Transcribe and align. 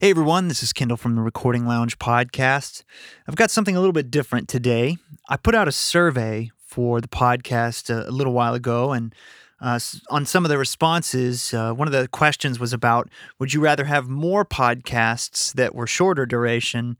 Hey 0.00 0.10
everyone, 0.10 0.46
this 0.46 0.62
is 0.62 0.72
Kendall 0.72 0.96
from 0.96 1.16
the 1.16 1.22
Recording 1.22 1.66
Lounge 1.66 1.98
podcast. 1.98 2.84
I've 3.26 3.34
got 3.34 3.50
something 3.50 3.74
a 3.74 3.80
little 3.80 3.92
bit 3.92 4.12
different 4.12 4.48
today. 4.48 4.96
I 5.28 5.36
put 5.36 5.56
out 5.56 5.66
a 5.66 5.72
survey 5.72 6.52
for 6.64 7.00
the 7.00 7.08
podcast 7.08 7.90
a, 7.90 8.08
a 8.08 8.12
little 8.12 8.32
while 8.32 8.54
ago, 8.54 8.92
and 8.92 9.12
uh, 9.60 9.80
on 10.08 10.24
some 10.24 10.44
of 10.44 10.50
the 10.50 10.56
responses, 10.56 11.52
uh, 11.52 11.72
one 11.72 11.88
of 11.88 11.92
the 11.92 12.06
questions 12.06 12.60
was 12.60 12.72
about 12.72 13.10
would 13.40 13.52
you 13.52 13.60
rather 13.60 13.86
have 13.86 14.08
more 14.08 14.44
podcasts 14.44 15.52
that 15.54 15.74
were 15.74 15.88
shorter 15.88 16.26
duration, 16.26 16.96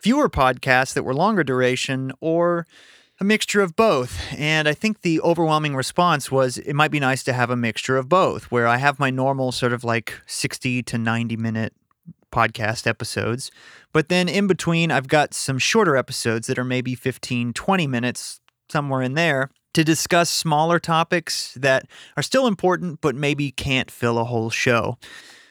fewer 0.00 0.30
podcasts 0.30 0.94
that 0.94 1.04
were 1.04 1.12
longer 1.12 1.44
duration, 1.44 2.12
or 2.22 2.66
a 3.20 3.24
mixture 3.24 3.60
of 3.60 3.76
both. 3.76 4.22
And 4.34 4.66
I 4.66 4.72
think 4.72 5.02
the 5.02 5.20
overwhelming 5.20 5.76
response 5.76 6.30
was 6.30 6.56
it 6.56 6.72
might 6.72 6.90
be 6.90 6.98
nice 6.98 7.22
to 7.24 7.34
have 7.34 7.50
a 7.50 7.56
mixture 7.56 7.98
of 7.98 8.08
both, 8.08 8.44
where 8.44 8.66
I 8.66 8.78
have 8.78 8.98
my 8.98 9.10
normal 9.10 9.52
sort 9.52 9.74
of 9.74 9.84
like 9.84 10.14
60 10.24 10.82
to 10.84 10.96
90 10.96 11.36
minute 11.36 11.74
podcast 12.32 12.86
episodes. 12.86 13.50
But 13.92 14.08
then 14.08 14.28
in 14.28 14.46
between, 14.46 14.90
I've 14.90 15.08
got 15.08 15.34
some 15.34 15.58
shorter 15.58 15.96
episodes 15.96 16.46
that 16.46 16.58
are 16.58 16.64
maybe 16.64 16.94
15, 16.94 17.52
20 17.52 17.86
minutes, 17.86 18.40
somewhere 18.70 19.02
in 19.02 19.14
there, 19.14 19.50
to 19.74 19.84
discuss 19.84 20.30
smaller 20.30 20.78
topics 20.78 21.54
that 21.54 21.86
are 22.16 22.22
still 22.22 22.46
important, 22.46 23.00
but 23.00 23.14
maybe 23.14 23.50
can't 23.50 23.90
fill 23.90 24.18
a 24.18 24.24
whole 24.24 24.50
show. 24.50 24.98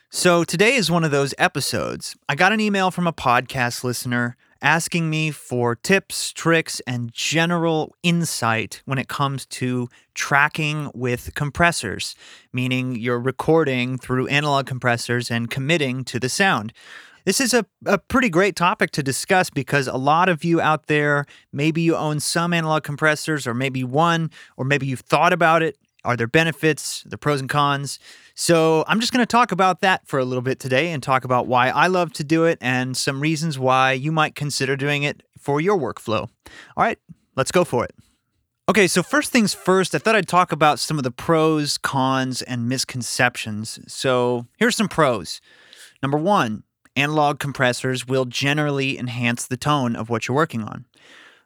So 0.10 0.44
today 0.44 0.76
is 0.76 0.90
one 0.90 1.04
of 1.04 1.12
those 1.12 1.34
episodes. 1.38 2.16
I 2.30 2.36
got 2.36 2.54
an 2.54 2.60
email 2.60 2.92
from 2.92 3.08
a 3.08 3.14
podcast 3.14 3.84
listener 3.84 4.38
asking 4.62 5.10
me 5.10 5.32
for 5.32 5.76
tips, 5.76 6.32
tricks, 6.32 6.82
and 6.88 7.12
general 7.14 7.96
insight 8.04 8.82
when 8.86 8.98
it 8.98 9.08
comes 9.08 9.46
to 9.46 9.90
tracking 10.14 10.92
with 10.94 11.34
compressors, 11.36 12.16
meaning 12.52 12.96
you're 12.96 13.20
recording 13.20 13.98
through 13.98 14.28
analog 14.28 14.66
compressors 14.66 15.30
and 15.30 15.50
committing 15.50 16.04
to 16.06 16.20
the 16.20 16.30
sound. 16.30 16.74
This 17.26 17.42
is 17.42 17.54
a, 17.54 17.66
a 17.86 17.98
pretty 17.98 18.30
great 18.30 18.56
topic 18.56 18.92
to 18.92 19.04
discuss 19.04 19.50
because 19.50 19.88
a 19.88 19.98
lot 19.98 20.30
of 20.30 20.46
you 20.46 20.62
out 20.62 20.88
there, 20.88 21.26
maybe 21.52 21.82
you 21.82 21.96
own 21.96 22.22
some 22.22 22.54
analog 22.54 22.84
compressors, 22.84 23.46
or 23.46 23.54
maybe 23.54 23.84
one, 23.84 24.32
or 24.56 24.64
maybe 24.64 24.88
you've 24.88 25.02
thought 25.02 25.34
about 25.34 25.62
it 25.62 25.78
are 26.08 26.16
there 26.16 26.26
benefits, 26.26 27.04
the 27.06 27.18
pros 27.18 27.42
and 27.42 27.50
cons? 27.50 28.00
So 28.34 28.86
I'm 28.88 29.02
just 29.02 29.12
going 29.12 29.22
to 29.22 29.30
talk 29.30 29.52
about 29.52 29.82
that 29.82 30.08
for 30.08 30.20
a 30.20 30.26
little 30.26 30.42
bit 30.42 30.58
today 30.58 30.92
and 30.92 31.04
talk 31.04 31.26
about 31.26 31.48
why 31.48 31.68
I 31.68 31.88
love 31.88 32.14
to 32.14 32.24
do 32.24 32.46
it 32.46 32.58
and 32.62 32.96
some 32.96 33.20
reasons 33.20 33.60
why 33.60 33.92
you 33.92 34.14
might 34.14 34.34
consider 34.34 34.78
doing 34.78 35.04
it 35.04 35.22
for 35.38 35.60
your 35.60 35.78
workflow. 35.78 36.22
All 36.22 36.84
right, 36.84 36.98
let's 37.36 37.52
go 37.52 37.66
for 37.66 37.84
it. 37.84 37.92
Okay, 38.70 38.88
so 38.88 39.04
first 39.04 39.32
things 39.32 39.54
first, 39.54 39.94
I 39.94 39.98
thought 39.98 40.16
I'd 40.16 40.30
talk 40.30 40.54
about 40.54 40.80
some 40.80 40.98
of 40.98 41.04
the 41.04 41.12
pros, 41.12 41.78
cons, 41.78 42.42
and 42.42 42.70
misconceptions. 42.70 43.80
So 43.88 44.48
here's 44.58 44.78
some 44.78 44.88
pros. 44.88 45.42
Number 46.02 46.18
one, 46.18 46.64
analog 46.96 47.40
compressors 47.40 48.08
will 48.08 48.26
generally 48.26 48.98
enhance 48.98 49.46
the 49.46 49.58
tone 49.58 49.96
of 49.96 50.10
what 50.10 50.28
you're 50.28 50.36
working 50.36 50.64
on. 50.64 50.86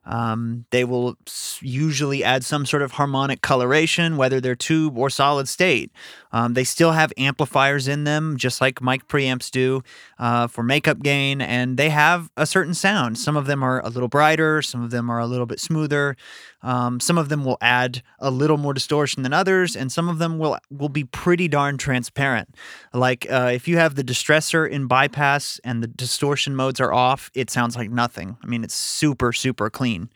Um, 0.05 0.65
they 0.71 0.83
will 0.83 1.15
usually 1.61 2.23
add 2.23 2.43
some 2.43 2.65
sort 2.65 2.81
of 2.81 2.93
harmonic 2.93 3.41
coloration, 3.41 4.17
whether 4.17 4.41
they're 4.41 4.55
tube 4.55 4.97
or 4.97 5.09
solid 5.09 5.47
state. 5.47 5.91
Um, 6.31 6.53
they 6.53 6.63
still 6.63 6.93
have 6.93 7.13
amplifiers 7.17 7.87
in 7.87 8.03
them, 8.03 8.37
just 8.37 8.61
like 8.61 8.81
mic 8.81 9.07
preamps 9.07 9.51
do 9.51 9.83
uh, 10.17 10.47
for 10.47 10.63
makeup 10.63 11.01
gain, 11.03 11.41
and 11.41 11.77
they 11.77 11.89
have 11.89 12.31
a 12.35 12.45
certain 12.45 12.73
sound. 12.73 13.17
Some 13.17 13.37
of 13.37 13.45
them 13.45 13.63
are 13.63 13.79
a 13.85 13.89
little 13.89 14.09
brighter, 14.09 14.61
some 14.61 14.81
of 14.83 14.91
them 14.91 15.09
are 15.09 15.19
a 15.19 15.27
little 15.27 15.45
bit 15.45 15.59
smoother. 15.59 16.15
Um, 16.63 16.99
some 16.99 17.17
of 17.17 17.29
them 17.29 17.43
will 17.43 17.57
add 17.61 18.01
a 18.19 18.31
little 18.31 18.57
more 18.57 18.73
distortion 18.73 19.23
than 19.23 19.33
others, 19.33 19.75
and 19.75 19.91
some 19.91 20.09
of 20.09 20.19
them 20.19 20.37
will 20.37 20.57
will 20.69 20.89
be 20.89 21.03
pretty 21.03 21.47
darn 21.47 21.77
transparent. 21.77 22.55
Like 22.93 23.25
uh, 23.29 23.51
if 23.53 23.67
you 23.67 23.77
have 23.77 23.95
the 23.95 24.03
distressor 24.03 24.69
in 24.69 24.87
bypass 24.87 25.59
and 25.63 25.81
the 25.81 25.87
distortion 25.87 26.55
modes 26.55 26.79
are 26.79 26.93
off, 26.93 27.31
it 27.33 27.49
sounds 27.49 27.75
like 27.75 27.89
nothing. 27.89 28.37
I 28.43 28.47
mean, 28.47 28.63
it's 28.63 28.75
super 28.75 29.33
super 29.33 29.69
clean. 29.69 30.09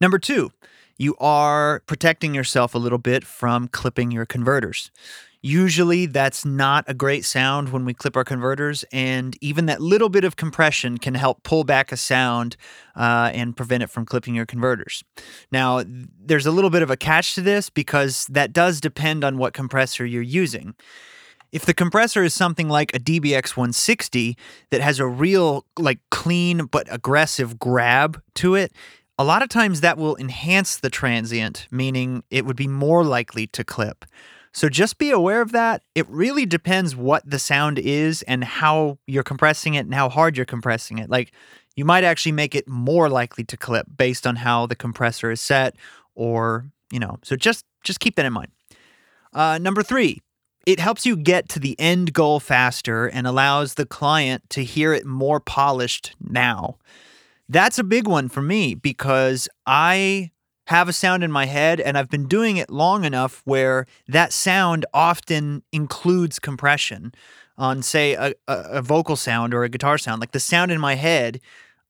Number 0.00 0.18
two, 0.18 0.50
you 0.98 1.14
are 1.18 1.80
protecting 1.86 2.34
yourself 2.34 2.74
a 2.74 2.78
little 2.78 2.98
bit 2.98 3.24
from 3.24 3.68
clipping 3.68 4.10
your 4.10 4.26
converters. 4.26 4.90
Usually, 5.44 6.06
that's 6.06 6.44
not 6.44 6.84
a 6.86 6.94
great 6.94 7.24
sound 7.24 7.70
when 7.70 7.84
we 7.84 7.94
clip 7.94 8.16
our 8.16 8.22
converters, 8.22 8.84
and 8.92 9.36
even 9.40 9.66
that 9.66 9.80
little 9.80 10.08
bit 10.08 10.22
of 10.22 10.36
compression 10.36 10.98
can 10.98 11.14
help 11.14 11.42
pull 11.42 11.64
back 11.64 11.90
a 11.90 11.96
sound 11.96 12.56
uh, 12.94 13.32
and 13.34 13.56
prevent 13.56 13.82
it 13.82 13.90
from 13.90 14.06
clipping 14.06 14.36
your 14.36 14.46
converters. 14.46 15.02
Now, 15.50 15.82
there's 15.84 16.46
a 16.46 16.52
little 16.52 16.70
bit 16.70 16.82
of 16.82 16.90
a 16.90 16.96
catch 16.96 17.34
to 17.34 17.40
this 17.40 17.70
because 17.70 18.26
that 18.26 18.52
does 18.52 18.80
depend 18.80 19.24
on 19.24 19.36
what 19.36 19.52
compressor 19.52 20.06
you're 20.06 20.22
using. 20.22 20.76
If 21.50 21.66
the 21.66 21.74
compressor 21.74 22.22
is 22.22 22.32
something 22.32 22.68
like 22.68 22.94
a 22.94 23.00
DBX 23.00 23.56
160 23.56 24.38
that 24.70 24.80
has 24.80 25.00
a 25.00 25.06
real, 25.06 25.66
like, 25.76 25.98
clean 26.12 26.66
but 26.66 26.86
aggressive 26.88 27.58
grab 27.58 28.22
to 28.36 28.54
it, 28.54 28.72
a 29.18 29.24
lot 29.24 29.42
of 29.42 29.48
times 29.48 29.80
that 29.80 29.98
will 29.98 30.16
enhance 30.16 30.76
the 30.76 30.88
transient, 30.88 31.66
meaning 31.72 32.22
it 32.30 32.46
would 32.46 32.56
be 32.56 32.68
more 32.68 33.04
likely 33.04 33.48
to 33.48 33.64
clip. 33.64 34.04
So 34.52 34.68
just 34.68 34.98
be 34.98 35.10
aware 35.10 35.40
of 35.40 35.52
that. 35.52 35.82
It 35.94 36.08
really 36.08 36.44
depends 36.44 36.94
what 36.94 37.28
the 37.28 37.38
sound 37.38 37.78
is 37.78 38.22
and 38.22 38.44
how 38.44 38.98
you're 39.06 39.22
compressing 39.22 39.74
it 39.74 39.80
and 39.80 39.94
how 39.94 40.08
hard 40.08 40.36
you're 40.36 40.46
compressing 40.46 40.98
it. 40.98 41.08
Like 41.08 41.32
you 41.74 41.84
might 41.84 42.04
actually 42.04 42.32
make 42.32 42.54
it 42.54 42.68
more 42.68 43.08
likely 43.08 43.44
to 43.44 43.56
clip 43.56 43.86
based 43.96 44.26
on 44.26 44.36
how 44.36 44.66
the 44.66 44.76
compressor 44.76 45.30
is 45.30 45.40
set 45.40 45.76
or, 46.14 46.66
you 46.90 46.98
know, 46.98 47.18
so 47.22 47.34
just 47.36 47.64
just 47.82 48.00
keep 48.00 48.16
that 48.16 48.26
in 48.26 48.32
mind. 48.32 48.52
Uh, 49.32 49.58
number 49.58 49.82
three, 49.82 50.20
it 50.66 50.78
helps 50.78 51.06
you 51.06 51.16
get 51.16 51.48
to 51.48 51.58
the 51.58 51.74
end 51.80 52.12
goal 52.12 52.38
faster 52.38 53.06
and 53.06 53.26
allows 53.26 53.74
the 53.74 53.86
client 53.86 54.48
to 54.50 54.62
hear 54.62 54.92
it 54.92 55.06
more 55.06 55.40
polished 55.40 56.14
now. 56.20 56.76
That's 57.48 57.78
a 57.78 57.84
big 57.84 58.06
one 58.06 58.28
for 58.28 58.42
me 58.42 58.74
because 58.74 59.48
I 59.66 60.30
have 60.72 60.88
a 60.88 60.92
sound 60.94 61.22
in 61.22 61.30
my 61.30 61.44
head 61.44 61.80
and 61.80 61.98
I've 61.98 62.08
been 62.08 62.26
doing 62.26 62.56
it 62.56 62.70
long 62.70 63.04
enough 63.04 63.42
where 63.44 63.86
that 64.08 64.32
sound 64.32 64.86
often 64.94 65.62
includes 65.70 66.38
compression 66.38 67.12
on 67.58 67.82
say 67.82 68.14
a, 68.14 68.32
a, 68.48 68.80
vocal 68.80 69.14
sound 69.14 69.52
or 69.52 69.64
a 69.64 69.68
guitar 69.68 69.98
sound. 69.98 70.20
Like 70.20 70.32
the 70.32 70.40
sound 70.40 70.72
in 70.72 70.80
my 70.80 70.94
head 70.94 71.40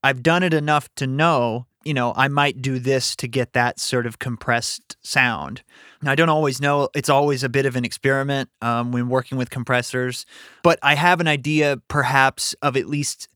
I've 0.02 0.20
done 0.24 0.42
it 0.42 0.52
enough 0.52 0.92
to 0.96 1.06
know 1.06 1.66
you 1.84 1.94
know 1.94 2.12
I 2.16 2.26
might 2.26 2.60
do 2.60 2.80
this 2.80 3.14
to 3.16 3.28
get 3.28 3.52
that 3.52 3.78
sort 3.78 4.04
of 4.04 4.18
compressed 4.18 4.96
sound. 5.00 5.62
Now 6.02 6.10
I 6.10 6.16
don't 6.16 6.28
always 6.28 6.60
know. 6.60 6.88
It's 6.92 7.08
always 7.08 7.44
a 7.44 7.48
bit 7.48 7.66
of 7.66 7.76
an 7.76 7.84
experiment 7.84 8.50
um, 8.62 8.90
when 8.90 9.08
working 9.08 9.38
with 9.38 9.50
compressors 9.50 10.26
but 10.64 10.80
I 10.82 10.96
have 10.96 11.20
an 11.20 11.28
idea 11.28 11.76
perhaps 11.86 12.54
of 12.62 12.76
at 12.76 12.86
least 12.88 13.28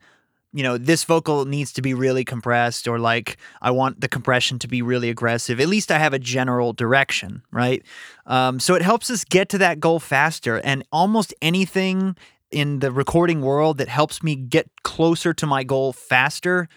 you 0.56 0.62
know, 0.62 0.78
this 0.78 1.04
vocal 1.04 1.44
needs 1.44 1.70
to 1.74 1.82
be 1.82 1.92
really 1.92 2.24
compressed, 2.24 2.88
or 2.88 2.98
like 2.98 3.36
I 3.60 3.70
want 3.70 4.00
the 4.00 4.08
compression 4.08 4.58
to 4.60 4.66
be 4.66 4.80
really 4.80 5.10
aggressive. 5.10 5.60
At 5.60 5.68
least 5.68 5.92
I 5.92 5.98
have 5.98 6.14
a 6.14 6.18
general 6.18 6.72
direction, 6.72 7.42
right? 7.52 7.82
Um, 8.24 8.58
so 8.58 8.74
it 8.74 8.80
helps 8.80 9.10
us 9.10 9.22
get 9.22 9.50
to 9.50 9.58
that 9.58 9.80
goal 9.80 10.00
faster. 10.00 10.56
And 10.64 10.82
almost 10.90 11.34
anything 11.42 12.16
in 12.50 12.78
the 12.78 12.90
recording 12.90 13.42
world 13.42 13.76
that 13.76 13.88
helps 13.88 14.22
me 14.22 14.34
get 14.34 14.70
closer 14.82 15.34
to 15.34 15.46
my 15.46 15.62
goal 15.62 15.92
faster, 15.92 16.70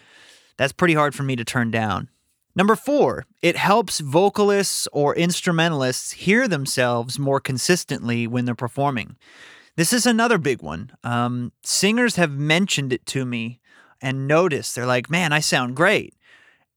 that's 0.58 0.74
pretty 0.74 0.92
hard 0.92 1.14
for 1.14 1.22
me 1.22 1.34
to 1.36 1.44
turn 1.44 1.70
down. 1.70 2.10
Number 2.54 2.76
four, 2.76 3.24
it 3.40 3.56
helps 3.56 4.00
vocalists 4.00 4.88
or 4.92 5.14
instrumentalists 5.14 6.12
hear 6.12 6.46
themselves 6.46 7.18
more 7.18 7.40
consistently 7.40 8.26
when 8.26 8.44
they're 8.44 8.54
performing. 8.54 9.16
This 9.76 9.94
is 9.94 10.04
another 10.04 10.36
big 10.36 10.60
one. 10.60 10.92
Um, 11.02 11.52
singers 11.62 12.16
have 12.16 12.32
mentioned 12.32 12.92
it 12.92 13.06
to 13.06 13.24
me 13.24 13.59
and 14.00 14.26
notice 14.26 14.72
they're 14.72 14.86
like, 14.86 15.10
man, 15.10 15.32
I 15.32 15.40
sound 15.40 15.76
great. 15.76 16.14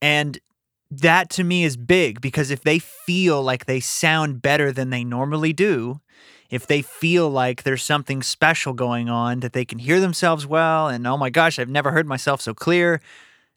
And 0.01 0.39
that 1.01 1.29
to 1.31 1.43
me 1.43 1.63
is 1.63 1.77
big 1.77 2.21
because 2.21 2.51
if 2.51 2.61
they 2.61 2.79
feel 2.79 3.41
like 3.41 3.65
they 3.65 3.79
sound 3.79 4.41
better 4.41 4.71
than 4.71 4.89
they 4.89 5.03
normally 5.03 5.53
do, 5.53 6.01
if 6.49 6.67
they 6.67 6.81
feel 6.81 7.29
like 7.29 7.63
there's 7.63 7.81
something 7.81 8.21
special 8.21 8.73
going 8.73 9.09
on, 9.09 9.39
that 9.39 9.53
they 9.53 9.65
can 9.65 9.79
hear 9.79 9.99
themselves 9.99 10.45
well, 10.45 10.87
and 10.87 11.07
oh 11.07 11.17
my 11.17 11.31
gosh, 11.31 11.57
I've 11.57 11.69
never 11.69 11.91
heard 11.91 12.05
myself 12.05 12.41
so 12.41 12.53
clear, 12.53 13.01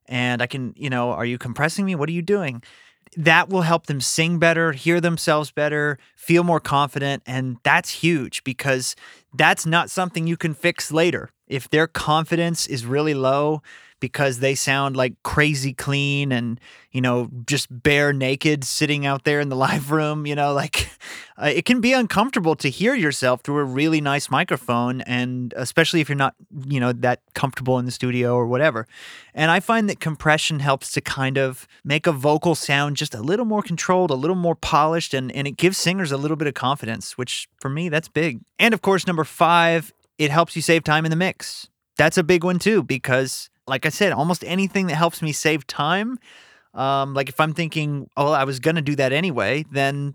and 0.06 0.40
I 0.40 0.46
can, 0.46 0.72
you 0.76 0.88
know, 0.88 1.10
are 1.10 1.26
you 1.26 1.36
compressing 1.36 1.84
me? 1.84 1.94
What 1.94 2.08
are 2.08 2.12
you 2.12 2.22
doing? 2.22 2.62
That 3.16 3.50
will 3.50 3.62
help 3.62 3.86
them 3.86 4.00
sing 4.00 4.38
better, 4.38 4.72
hear 4.72 5.00
themselves 5.00 5.50
better, 5.50 5.98
feel 6.14 6.42
more 6.42 6.60
confident. 6.60 7.22
And 7.26 7.58
that's 7.64 7.90
huge 7.90 8.44
because 8.44 8.96
that's 9.34 9.66
not 9.66 9.90
something 9.90 10.26
you 10.26 10.36
can 10.36 10.54
fix 10.54 10.90
later 10.90 11.30
if 11.46 11.68
their 11.70 11.86
confidence 11.86 12.66
is 12.66 12.84
really 12.84 13.14
low 13.14 13.62
because 14.00 14.40
they 14.40 14.54
sound 14.54 14.96
like 14.96 15.14
crazy 15.22 15.72
clean 15.72 16.30
and 16.30 16.60
you 16.92 17.00
know 17.00 17.30
just 17.46 17.66
bare 17.70 18.12
naked 18.12 18.62
sitting 18.64 19.06
out 19.06 19.24
there 19.24 19.40
in 19.40 19.48
the 19.48 19.56
live 19.66 19.90
room 19.90 20.26
you 20.26 20.34
know 20.34 20.52
like 20.52 20.90
uh, 21.38 21.46
it 21.46 21.64
can 21.64 21.80
be 21.80 21.92
uncomfortable 21.92 22.54
to 22.54 22.68
hear 22.68 22.94
yourself 22.94 23.40
through 23.42 23.58
a 23.58 23.64
really 23.64 24.00
nice 24.00 24.30
microphone 24.30 25.00
and 25.02 25.54
especially 25.56 26.00
if 26.00 26.08
you're 26.08 26.16
not 26.16 26.34
you 26.66 26.78
know 26.78 26.92
that 26.92 27.20
comfortable 27.34 27.78
in 27.78 27.84
the 27.84 27.90
studio 27.90 28.34
or 28.34 28.46
whatever. 28.46 28.86
And 29.34 29.50
i 29.50 29.60
find 29.60 29.88
that 29.88 30.00
compression 30.00 30.60
helps 30.60 30.90
to 30.92 31.00
kind 31.00 31.38
of 31.38 31.66
make 31.84 32.06
a 32.06 32.12
vocal 32.12 32.54
sound 32.54 32.96
just 32.96 33.14
a 33.14 33.20
little 33.20 33.46
more 33.46 33.62
controlled 33.62 34.10
a 34.10 34.14
little 34.14 34.36
more 34.36 34.54
polished 34.54 35.14
and, 35.14 35.32
and 35.32 35.46
it 35.46 35.56
gives 35.56 35.78
singers 35.78 36.12
a 36.12 36.16
little 36.16 36.36
bit 36.36 36.48
of 36.48 36.54
confidence 36.54 37.16
which 37.16 37.48
for 37.60 37.68
me 37.68 37.88
that's 37.88 38.08
big. 38.08 38.40
And 38.58 38.74
of 38.74 38.82
course 38.82 39.06
number 39.06 39.24
five 39.24 39.92
it 40.18 40.30
helps 40.30 40.56
you 40.56 40.62
save 40.62 40.84
time 40.84 41.04
in 41.04 41.10
the 41.10 41.16
mix. 41.16 41.68
that's 41.96 42.18
a 42.18 42.22
big 42.22 42.44
one 42.44 42.58
too, 42.58 42.82
because 42.82 43.48
like 43.66 43.86
I 43.86 43.88
said, 43.88 44.12
almost 44.12 44.44
anything 44.44 44.86
that 44.86 44.94
helps 44.94 45.22
me 45.22 45.32
save 45.32 45.66
time, 45.66 46.18
um, 46.74 47.14
like 47.14 47.28
if 47.28 47.40
I'm 47.40 47.54
thinking, 47.54 48.08
oh, 48.16 48.32
I 48.32 48.44
was 48.44 48.60
gonna 48.60 48.82
do 48.82 48.96
that 48.96 49.12
anyway, 49.12 49.64
then 49.70 50.14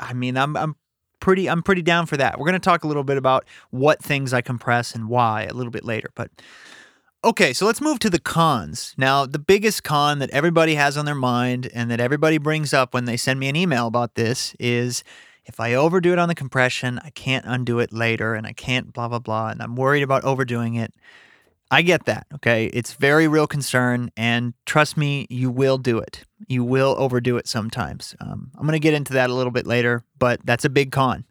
I 0.00 0.12
mean, 0.12 0.36
I'm 0.36 0.56
I'm 0.56 0.76
pretty 1.20 1.48
I'm 1.48 1.62
pretty 1.62 1.82
down 1.82 2.06
for 2.06 2.16
that. 2.16 2.38
We're 2.38 2.46
gonna 2.46 2.58
talk 2.60 2.84
a 2.84 2.86
little 2.86 3.04
bit 3.04 3.16
about 3.16 3.44
what 3.70 4.02
things 4.02 4.32
I 4.32 4.40
compress 4.40 4.94
and 4.94 5.08
why 5.08 5.44
a 5.44 5.54
little 5.54 5.72
bit 5.72 5.84
later, 5.84 6.10
but. 6.14 6.30
Okay, 7.24 7.52
so 7.52 7.66
let's 7.66 7.80
move 7.80 7.98
to 7.98 8.10
the 8.10 8.20
cons. 8.20 8.94
Now, 8.96 9.26
the 9.26 9.40
biggest 9.40 9.82
con 9.82 10.20
that 10.20 10.30
everybody 10.30 10.76
has 10.76 10.96
on 10.96 11.04
their 11.04 11.16
mind 11.16 11.68
and 11.74 11.90
that 11.90 11.98
everybody 11.98 12.38
brings 12.38 12.72
up 12.72 12.94
when 12.94 13.06
they 13.06 13.16
send 13.16 13.40
me 13.40 13.48
an 13.48 13.56
email 13.56 13.88
about 13.88 14.14
this 14.14 14.54
is 14.60 15.02
if 15.48 15.58
I 15.58 15.74
overdo 15.74 16.12
it 16.12 16.18
on 16.18 16.28
the 16.28 16.34
compression, 16.34 17.00
I 17.02 17.10
can't 17.10 17.44
undo 17.48 17.78
it 17.80 17.92
later 17.92 18.34
and 18.34 18.46
I 18.46 18.52
can't 18.52 18.92
blah, 18.92 19.08
blah, 19.08 19.18
blah. 19.18 19.48
And 19.48 19.62
I'm 19.62 19.74
worried 19.74 20.02
about 20.02 20.22
overdoing 20.24 20.74
it. 20.74 20.92
I 21.70 21.82
get 21.82 22.04
that. 22.04 22.26
Okay. 22.34 22.66
It's 22.66 22.92
very 22.94 23.26
real 23.26 23.46
concern. 23.46 24.10
And 24.16 24.54
trust 24.66 24.96
me, 24.96 25.26
you 25.30 25.50
will 25.50 25.78
do 25.78 25.98
it. 25.98 26.24
You 26.48 26.64
will 26.64 26.94
overdo 26.98 27.36
it 27.38 27.48
sometimes. 27.48 28.14
Um, 28.20 28.50
I'm 28.54 28.62
going 28.62 28.72
to 28.72 28.78
get 28.78 28.94
into 28.94 29.14
that 29.14 29.30
a 29.30 29.34
little 29.34 29.50
bit 29.50 29.66
later, 29.66 30.04
but 30.18 30.40
that's 30.44 30.64
a 30.64 30.70
big 30.70 30.92
con. 30.92 31.24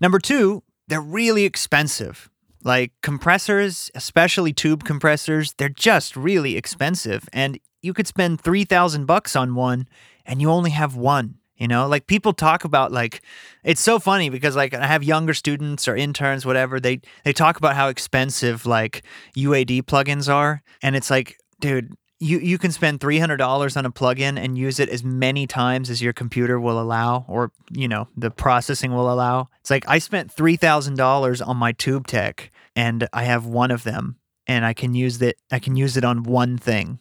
Number 0.00 0.18
two, 0.18 0.62
they're 0.88 1.00
really 1.00 1.44
expensive. 1.44 2.30
Like 2.62 2.92
compressors, 3.02 3.90
especially 3.94 4.52
tube 4.52 4.84
compressors, 4.84 5.54
they're 5.54 5.68
just 5.68 6.16
really 6.16 6.56
expensive. 6.56 7.28
And 7.32 7.58
you 7.82 7.94
could 7.94 8.06
spend 8.06 8.40
3000 8.40 9.06
bucks 9.06 9.34
on 9.34 9.54
one 9.54 9.88
and 10.26 10.40
you 10.40 10.50
only 10.50 10.70
have 10.70 10.94
one. 10.94 11.39
You 11.60 11.68
know, 11.68 11.86
like 11.86 12.06
people 12.06 12.32
talk 12.32 12.64
about 12.64 12.90
like 12.90 13.20
it's 13.62 13.82
so 13.82 13.98
funny 13.98 14.30
because 14.30 14.56
like 14.56 14.72
I 14.72 14.86
have 14.86 15.04
younger 15.04 15.34
students 15.34 15.86
or 15.86 15.94
interns, 15.94 16.46
whatever. 16.46 16.80
They 16.80 17.02
they 17.22 17.34
talk 17.34 17.58
about 17.58 17.76
how 17.76 17.88
expensive 17.88 18.64
like 18.64 19.04
UAD 19.36 19.82
plugins 19.82 20.32
are, 20.32 20.62
and 20.82 20.96
it's 20.96 21.10
like, 21.10 21.36
dude, 21.60 21.94
you 22.18 22.38
you 22.38 22.56
can 22.56 22.72
spend 22.72 22.98
three 22.98 23.18
hundred 23.18 23.36
dollars 23.36 23.76
on 23.76 23.84
a 23.84 23.92
plugin 23.92 24.42
and 24.42 24.56
use 24.56 24.80
it 24.80 24.88
as 24.88 25.04
many 25.04 25.46
times 25.46 25.90
as 25.90 26.00
your 26.00 26.14
computer 26.14 26.58
will 26.58 26.80
allow, 26.80 27.26
or 27.28 27.52
you 27.70 27.88
know 27.88 28.08
the 28.16 28.30
processing 28.30 28.94
will 28.94 29.12
allow. 29.12 29.50
It's 29.60 29.70
like 29.70 29.84
I 29.86 29.98
spent 29.98 30.32
three 30.32 30.56
thousand 30.56 30.96
dollars 30.96 31.42
on 31.42 31.58
my 31.58 31.72
Tube 31.72 32.06
Tech, 32.06 32.50
and 32.74 33.06
I 33.12 33.24
have 33.24 33.44
one 33.44 33.70
of 33.70 33.84
them, 33.84 34.16
and 34.46 34.64
I 34.64 34.72
can 34.72 34.94
use 34.94 35.20
it. 35.20 35.36
I 35.52 35.58
can 35.58 35.76
use 35.76 35.98
it 35.98 36.04
on 36.04 36.22
one 36.22 36.56
thing 36.56 37.00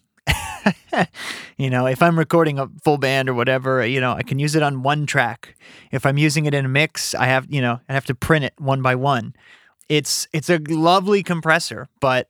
you 1.57 1.69
know, 1.69 1.85
if 1.85 2.01
I'm 2.01 2.17
recording 2.17 2.59
a 2.59 2.67
full 2.83 2.97
band 2.97 3.29
or 3.29 3.33
whatever, 3.33 3.85
you 3.85 4.01
know, 4.01 4.13
I 4.13 4.23
can 4.23 4.39
use 4.39 4.55
it 4.55 4.63
on 4.63 4.83
one 4.83 5.05
track. 5.05 5.55
If 5.91 6.05
I'm 6.05 6.17
using 6.17 6.45
it 6.45 6.53
in 6.53 6.65
a 6.65 6.69
mix, 6.69 7.13
I 7.15 7.25
have, 7.25 7.47
you 7.49 7.61
know, 7.61 7.79
I 7.87 7.93
have 7.93 8.05
to 8.05 8.15
print 8.15 8.45
it 8.45 8.53
one 8.57 8.81
by 8.81 8.95
one. 8.95 9.35
It's 9.87 10.27
it's 10.33 10.49
a 10.49 10.59
lovely 10.59 11.23
compressor, 11.23 11.87
but 11.99 12.29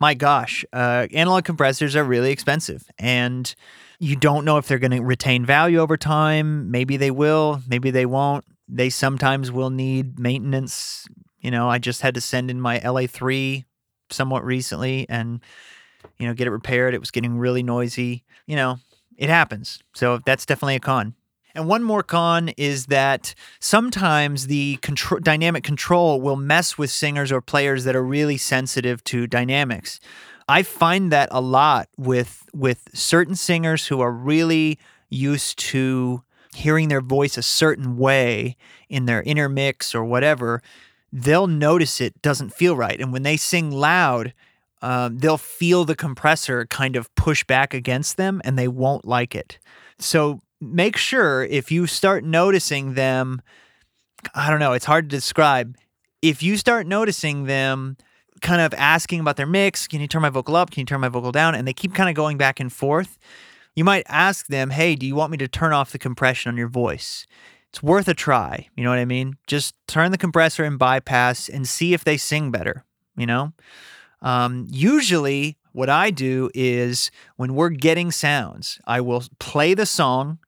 my 0.00 0.14
gosh, 0.14 0.64
uh, 0.72 1.06
analog 1.12 1.44
compressors 1.44 1.94
are 1.94 2.04
really 2.04 2.32
expensive, 2.32 2.84
and 2.98 3.54
you 4.00 4.16
don't 4.16 4.44
know 4.44 4.58
if 4.58 4.66
they're 4.66 4.80
going 4.80 4.90
to 4.90 5.02
retain 5.02 5.46
value 5.46 5.78
over 5.78 5.96
time. 5.96 6.70
Maybe 6.70 6.96
they 6.96 7.12
will, 7.12 7.62
maybe 7.68 7.92
they 7.92 8.06
won't. 8.06 8.44
They 8.68 8.90
sometimes 8.90 9.52
will 9.52 9.70
need 9.70 10.18
maintenance. 10.18 11.06
You 11.38 11.52
know, 11.52 11.68
I 11.68 11.78
just 11.78 12.02
had 12.02 12.14
to 12.16 12.20
send 12.20 12.50
in 12.50 12.60
my 12.60 12.80
LA3 12.80 13.64
somewhat 14.10 14.44
recently, 14.44 15.06
and 15.08 15.40
you 16.18 16.26
know, 16.26 16.34
get 16.34 16.46
it 16.46 16.50
repaired. 16.50 16.94
It 16.94 17.00
was 17.00 17.10
getting 17.10 17.38
really 17.38 17.62
noisy. 17.62 18.24
You 18.46 18.56
know, 18.56 18.78
it 19.16 19.28
happens. 19.28 19.80
So 19.94 20.20
that's 20.24 20.46
definitely 20.46 20.76
a 20.76 20.80
con. 20.80 21.14
And 21.54 21.66
one 21.66 21.82
more 21.82 22.02
con 22.02 22.50
is 22.58 22.86
that 22.86 23.34
sometimes 23.60 24.46
the 24.46 24.76
control, 24.82 25.20
dynamic 25.20 25.64
control 25.64 26.20
will 26.20 26.36
mess 26.36 26.76
with 26.76 26.90
singers 26.90 27.32
or 27.32 27.40
players 27.40 27.84
that 27.84 27.96
are 27.96 28.04
really 28.04 28.36
sensitive 28.36 29.02
to 29.04 29.26
dynamics. 29.26 29.98
I 30.48 30.62
find 30.62 31.10
that 31.12 31.28
a 31.32 31.40
lot 31.40 31.88
with 31.96 32.44
with 32.52 32.88
certain 32.92 33.34
singers 33.34 33.86
who 33.86 34.00
are 34.00 34.12
really 34.12 34.78
used 35.08 35.58
to 35.58 36.22
hearing 36.54 36.88
their 36.88 37.00
voice 37.00 37.38
a 37.38 37.42
certain 37.42 37.96
way 37.96 38.56
in 38.88 39.06
their 39.06 39.22
inner 39.22 39.48
mix 39.48 39.94
or 39.94 40.04
whatever, 40.04 40.62
they'll 41.12 41.46
notice 41.46 42.00
it 42.00 42.20
doesn't 42.22 42.52
feel 42.52 42.76
right. 42.76 43.00
And 43.00 43.12
when 43.12 43.22
they 43.22 43.36
sing 43.36 43.70
loud, 43.70 44.34
um, 44.82 45.18
they'll 45.18 45.38
feel 45.38 45.84
the 45.84 45.96
compressor 45.96 46.66
kind 46.66 46.96
of 46.96 47.12
push 47.14 47.44
back 47.44 47.74
against 47.74 48.16
them 48.16 48.40
and 48.44 48.58
they 48.58 48.68
won't 48.68 49.04
like 49.04 49.34
it. 49.34 49.58
So 49.98 50.40
make 50.60 50.96
sure 50.96 51.44
if 51.44 51.70
you 51.70 51.86
start 51.86 52.24
noticing 52.24 52.94
them, 52.94 53.40
I 54.34 54.50
don't 54.50 54.60
know, 54.60 54.72
it's 54.72 54.84
hard 54.84 55.08
to 55.08 55.16
describe. 55.16 55.76
If 56.22 56.42
you 56.42 56.56
start 56.56 56.86
noticing 56.86 57.44
them 57.44 57.96
kind 58.42 58.60
of 58.60 58.74
asking 58.74 59.20
about 59.20 59.36
their 59.36 59.46
mix, 59.46 59.86
can 59.86 60.00
you 60.00 60.08
turn 60.08 60.22
my 60.22 60.30
vocal 60.30 60.56
up? 60.56 60.70
Can 60.70 60.80
you 60.80 60.86
turn 60.86 61.00
my 61.00 61.08
vocal 61.08 61.32
down? 61.32 61.54
And 61.54 61.66
they 61.66 61.72
keep 61.72 61.94
kind 61.94 62.08
of 62.08 62.14
going 62.14 62.36
back 62.36 62.60
and 62.60 62.72
forth. 62.72 63.18
You 63.74 63.84
might 63.84 64.04
ask 64.08 64.46
them, 64.46 64.70
hey, 64.70 64.94
do 64.94 65.06
you 65.06 65.14
want 65.14 65.30
me 65.30 65.38
to 65.38 65.48
turn 65.48 65.72
off 65.72 65.92
the 65.92 65.98
compression 65.98 66.50
on 66.50 66.56
your 66.56 66.68
voice? 66.68 67.26
It's 67.70 67.82
worth 67.82 68.08
a 68.08 68.14
try. 68.14 68.68
You 68.74 68.84
know 68.84 68.90
what 68.90 68.98
I 68.98 69.04
mean? 69.04 69.36
Just 69.46 69.74
turn 69.86 70.10
the 70.10 70.18
compressor 70.18 70.64
and 70.64 70.78
bypass 70.78 71.48
and 71.48 71.68
see 71.68 71.92
if 71.92 72.04
they 72.04 72.16
sing 72.16 72.50
better, 72.50 72.84
you 73.16 73.26
know? 73.26 73.52
Um, 74.26 74.66
usually, 74.68 75.56
what 75.70 75.88
I 75.88 76.10
do 76.10 76.50
is 76.52 77.12
when 77.36 77.54
we're 77.54 77.68
getting 77.68 78.10
sounds, 78.10 78.80
I 78.84 79.00
will 79.00 79.22
play 79.38 79.72
the 79.72 79.86
song, 79.86 80.40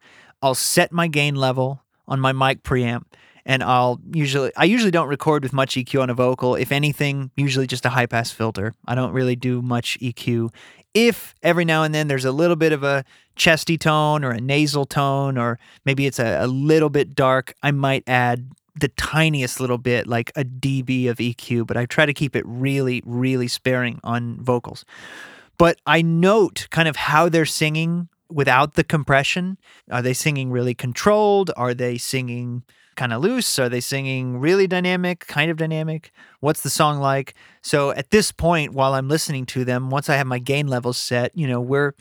I'll 0.42 0.56
set 0.56 0.90
my 0.90 1.06
gain 1.06 1.36
level 1.36 1.84
on 2.08 2.18
my 2.18 2.32
mic 2.32 2.64
preamp, 2.64 3.04
and 3.46 3.62
I'll 3.62 4.00
usually 4.12 4.50
I 4.56 4.64
usually 4.64 4.90
don't 4.90 5.06
record 5.06 5.44
with 5.44 5.52
much 5.52 5.76
EQ 5.76 6.02
on 6.02 6.10
a 6.10 6.14
vocal. 6.14 6.56
If 6.56 6.72
anything, 6.72 7.30
usually 7.36 7.68
just 7.68 7.86
a 7.86 7.90
high 7.90 8.06
pass 8.06 8.32
filter. 8.32 8.74
I 8.84 8.96
don't 8.96 9.12
really 9.12 9.36
do 9.36 9.62
much 9.62 9.96
EQ. 10.00 10.52
If 10.92 11.36
every 11.44 11.64
now 11.64 11.84
and 11.84 11.94
then 11.94 12.08
there's 12.08 12.24
a 12.24 12.32
little 12.32 12.56
bit 12.56 12.72
of 12.72 12.82
a 12.82 13.04
chesty 13.36 13.78
tone 13.78 14.24
or 14.24 14.32
a 14.32 14.40
nasal 14.40 14.86
tone, 14.86 15.38
or 15.38 15.60
maybe 15.84 16.04
it's 16.04 16.18
a, 16.18 16.38
a 16.42 16.48
little 16.48 16.90
bit 16.90 17.14
dark, 17.14 17.54
I 17.62 17.70
might 17.70 18.02
add 18.08 18.50
the 18.80 18.88
tiniest 18.88 19.60
little 19.60 19.78
bit, 19.78 20.06
like 20.06 20.30
a 20.36 20.44
dB 20.44 21.08
of 21.08 21.18
EQ, 21.18 21.66
but 21.66 21.76
I 21.76 21.86
try 21.86 22.06
to 22.06 22.14
keep 22.14 22.36
it 22.36 22.44
really, 22.46 23.02
really 23.04 23.48
sparing 23.48 24.00
on 24.04 24.40
vocals. 24.40 24.84
But 25.58 25.80
I 25.86 26.02
note 26.02 26.68
kind 26.70 26.88
of 26.88 26.96
how 26.96 27.28
they're 27.28 27.46
singing 27.46 28.08
without 28.30 28.74
the 28.74 28.84
compression. 28.84 29.58
Are 29.90 30.02
they 30.02 30.12
singing 30.14 30.50
really 30.50 30.74
controlled? 30.74 31.50
Are 31.56 31.74
they 31.74 31.98
singing 31.98 32.62
kind 32.96 33.12
of 33.12 33.22
loose? 33.22 33.58
Are 33.58 33.68
they 33.68 33.80
singing 33.80 34.38
really 34.38 34.66
dynamic, 34.66 35.26
kind 35.26 35.50
of 35.50 35.56
dynamic? 35.56 36.12
What's 36.40 36.62
the 36.62 36.70
song 36.70 36.98
like? 36.98 37.34
So 37.62 37.90
at 37.90 38.10
this 38.10 38.32
point, 38.32 38.74
while 38.74 38.94
I'm 38.94 39.08
listening 39.08 39.46
to 39.46 39.64
them, 39.64 39.90
once 39.90 40.08
I 40.08 40.16
have 40.16 40.26
my 40.26 40.38
gain 40.38 40.66
levels 40.66 40.98
set, 40.98 41.36
you 41.36 41.46
know, 41.46 41.60
we're 41.60 41.94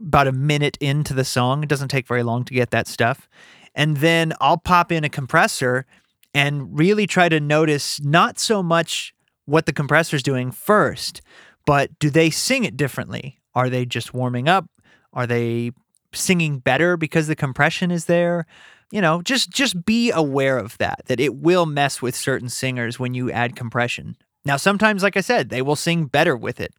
about 0.00 0.26
a 0.26 0.32
minute 0.32 0.76
into 0.80 1.14
the 1.14 1.24
song. 1.24 1.62
It 1.62 1.68
doesn't 1.68 1.88
take 1.88 2.06
very 2.06 2.22
long 2.22 2.44
to 2.44 2.54
get 2.54 2.70
that 2.70 2.86
stuff. 2.86 3.28
And 3.74 3.98
then 3.98 4.32
I'll 4.40 4.58
pop 4.58 4.92
in 4.92 5.04
a 5.04 5.08
compressor 5.08 5.86
and 6.34 6.78
really 6.78 7.06
try 7.06 7.28
to 7.28 7.40
notice 7.40 8.00
not 8.02 8.38
so 8.38 8.62
much 8.62 9.14
what 9.44 9.66
the 9.66 9.72
compressor's 9.72 10.22
doing 10.22 10.50
first, 10.50 11.20
but 11.66 11.98
do 11.98 12.10
they 12.10 12.30
sing 12.30 12.64
it 12.64 12.76
differently? 12.76 13.40
Are 13.54 13.68
they 13.68 13.84
just 13.84 14.14
warming 14.14 14.48
up? 14.48 14.66
Are 15.12 15.26
they 15.26 15.72
singing 16.14 16.58
better 16.58 16.96
because 16.96 17.26
the 17.26 17.36
compression 17.36 17.90
is 17.90 18.06
there? 18.06 18.46
You 18.90 19.00
know, 19.00 19.22
just 19.22 19.50
just 19.50 19.84
be 19.84 20.10
aware 20.10 20.58
of 20.58 20.76
that 20.78 21.02
that 21.06 21.20
it 21.20 21.36
will 21.36 21.66
mess 21.66 22.02
with 22.02 22.14
certain 22.14 22.48
singers 22.48 22.98
when 22.98 23.14
you 23.14 23.30
add 23.30 23.56
compression. 23.56 24.16
Now, 24.44 24.56
sometimes 24.56 25.02
like 25.02 25.16
I 25.16 25.20
said, 25.20 25.48
they 25.48 25.62
will 25.62 25.76
sing 25.76 26.06
better 26.06 26.36
with 26.36 26.60
it. 26.60 26.74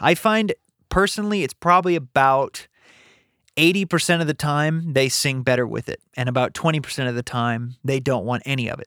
I 0.00 0.14
find 0.14 0.54
personally 0.88 1.42
it's 1.42 1.54
probably 1.54 1.96
about 1.96 2.68
80% 3.56 4.20
of 4.20 4.28
the 4.28 4.34
time 4.34 4.92
they 4.92 5.08
sing 5.08 5.42
better 5.42 5.66
with 5.66 5.88
it 5.88 6.00
and 6.16 6.28
about 6.28 6.54
20% 6.54 7.08
of 7.08 7.16
the 7.16 7.24
time 7.24 7.74
they 7.82 7.98
don't 7.98 8.24
want 8.24 8.44
any 8.46 8.68
of 8.68 8.78
it. 8.78 8.86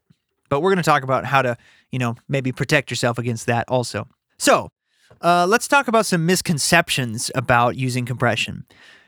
But 0.51 0.59
we're 0.59 0.71
going 0.71 0.83
to 0.83 0.89
talk 0.89 1.03
about 1.03 1.23
how 1.23 1.41
to, 1.41 1.57
you 1.91 1.97
know, 1.97 2.15
maybe 2.27 2.51
protect 2.51 2.91
yourself 2.91 3.17
against 3.17 3.45
that 3.45 3.63
also. 3.69 4.05
So, 4.37 4.69
uh, 5.21 5.47
let's 5.47 5.65
talk 5.65 5.87
about 5.87 6.05
some 6.05 6.25
misconceptions 6.25 7.31
about 7.33 7.77
using 7.77 8.05
compression. 8.05 8.65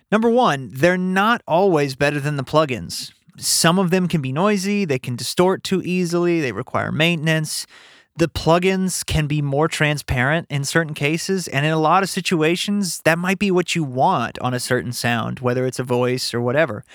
Number 0.09 0.29
one, 0.29 0.69
they're 0.73 0.97
not 0.97 1.43
always 1.45 1.97
better 1.97 2.21
than 2.21 2.37
the 2.37 2.45
plugins. 2.45 3.11
Some 3.37 3.77
of 3.77 3.89
them 3.89 4.07
can 4.07 4.21
be 4.21 4.31
noisy, 4.31 4.85
they 4.85 4.99
can 4.99 5.17
distort 5.17 5.65
too 5.65 5.81
easily, 5.83 6.39
they 6.39 6.53
require 6.53 6.93
maintenance. 6.93 7.67
The 8.15 8.29
plugins 8.29 9.05
can 9.05 9.27
be 9.27 9.41
more 9.41 9.67
transparent 9.67 10.47
in 10.49 10.63
certain 10.63 10.93
cases, 10.93 11.49
and 11.49 11.65
in 11.65 11.73
a 11.73 11.79
lot 11.79 12.03
of 12.03 12.09
situations, 12.09 13.01
that 13.03 13.17
might 13.19 13.39
be 13.39 13.51
what 13.51 13.75
you 13.75 13.83
want 13.83 14.39
on 14.39 14.53
a 14.53 14.61
certain 14.61 14.93
sound, 14.93 15.39
whether 15.39 15.65
it's 15.65 15.79
a 15.79 15.83
voice 15.83 16.33
or 16.33 16.39
whatever. 16.39 16.85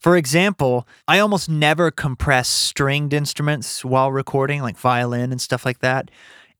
For 0.00 0.16
example, 0.16 0.88
I 1.06 1.18
almost 1.18 1.48
never 1.48 1.90
compress 1.90 2.48
stringed 2.48 3.12
instruments 3.12 3.84
while 3.84 4.10
recording, 4.10 4.62
like 4.62 4.78
violin 4.78 5.30
and 5.30 5.40
stuff 5.40 5.66
like 5.66 5.80
that. 5.80 6.10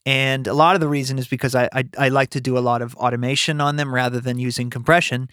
And 0.05 0.47
a 0.47 0.55
lot 0.55 0.75
of 0.75 0.81
the 0.81 0.89
reason 0.89 1.19
is 1.19 1.27
because 1.27 1.55
I, 1.55 1.69
I, 1.73 1.85
I 1.99 2.09
like 2.09 2.31
to 2.31 2.41
do 2.41 2.57
a 2.57 2.61
lot 2.61 2.83
of 2.83 2.95
automation 2.97 3.61
on 3.61 3.77
them 3.77 3.95
rather 3.95 4.21
than 4.21 4.39
using 4.39 4.69
compression. 4.69 5.29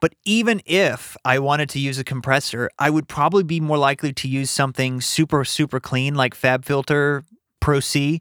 But 0.00 0.14
even 0.24 0.60
if 0.66 1.16
I 1.24 1.38
wanted 1.38 1.70
to 1.70 1.78
use 1.78 1.98
a 1.98 2.04
compressor, 2.04 2.70
I 2.78 2.90
would 2.90 3.08
probably 3.08 3.42
be 3.42 3.60
more 3.60 3.78
likely 3.78 4.12
to 4.12 4.28
use 4.28 4.50
something 4.50 5.00
super, 5.00 5.42
super 5.44 5.80
clean 5.80 6.14
like 6.14 6.34
FabFilter 6.34 7.24
Pro 7.60 7.80
C 7.80 8.20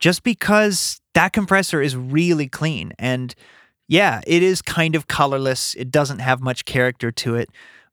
just 0.00 0.24
because 0.24 1.00
that 1.14 1.32
compressor 1.32 1.80
is 1.80 1.96
really 1.96 2.48
clean. 2.48 2.92
And 2.98 3.34
yeah, 3.86 4.20
it 4.26 4.42
is 4.42 4.60
kind 4.60 4.96
of 4.96 5.06
colorless. 5.06 5.74
It 5.74 5.92
doesn't 5.92 6.18
have 6.18 6.40
much 6.40 6.64
character 6.64 7.12
to 7.12 7.36
it, 7.36 7.48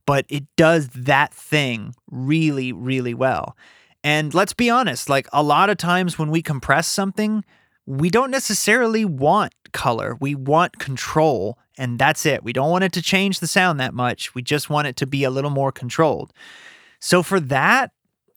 but 0.06 0.26
it 0.30 0.44
does 0.56 0.90
that 0.90 1.34
thing 1.34 1.94
really, 2.10 2.72
really 2.72 3.14
well. 3.14 3.56
And 4.04 4.34
let's 4.34 4.54
be 4.54 4.70
honest, 4.70 5.10
like 5.10 5.28
a 5.32 5.44
lot 5.44 5.70
of 5.70 5.78
times 5.78 6.18
when 6.18 6.32
we 6.32 6.42
compress 6.42 6.88
something, 6.88 7.44
we 7.86 8.10
don't 8.10 8.32
necessarily 8.32 9.06
want 9.06 9.54
color. 9.74 10.18
We 10.20 10.36
want 10.36 10.80
control, 10.80 11.58
and 11.78 12.00
that's 12.00 12.26
it. 12.26 12.44
We 12.44 12.54
don't 12.54 12.72
want 12.72 12.84
it 12.84 12.94
to 12.94 13.02
change 13.02 13.40
the 13.40 13.48
sound 13.48 13.80
that 13.80 13.94
much. 13.94 14.36
We 14.36 14.42
just 14.42 14.70
want 14.70 14.88
it 14.88 14.96
to 14.98 15.08
be 15.08 15.24
a 15.24 15.30
little 15.30 15.50
more 15.50 15.72
controlled. 15.72 16.34
So 17.00 17.24
for 17.24 17.40
that, 17.40 17.92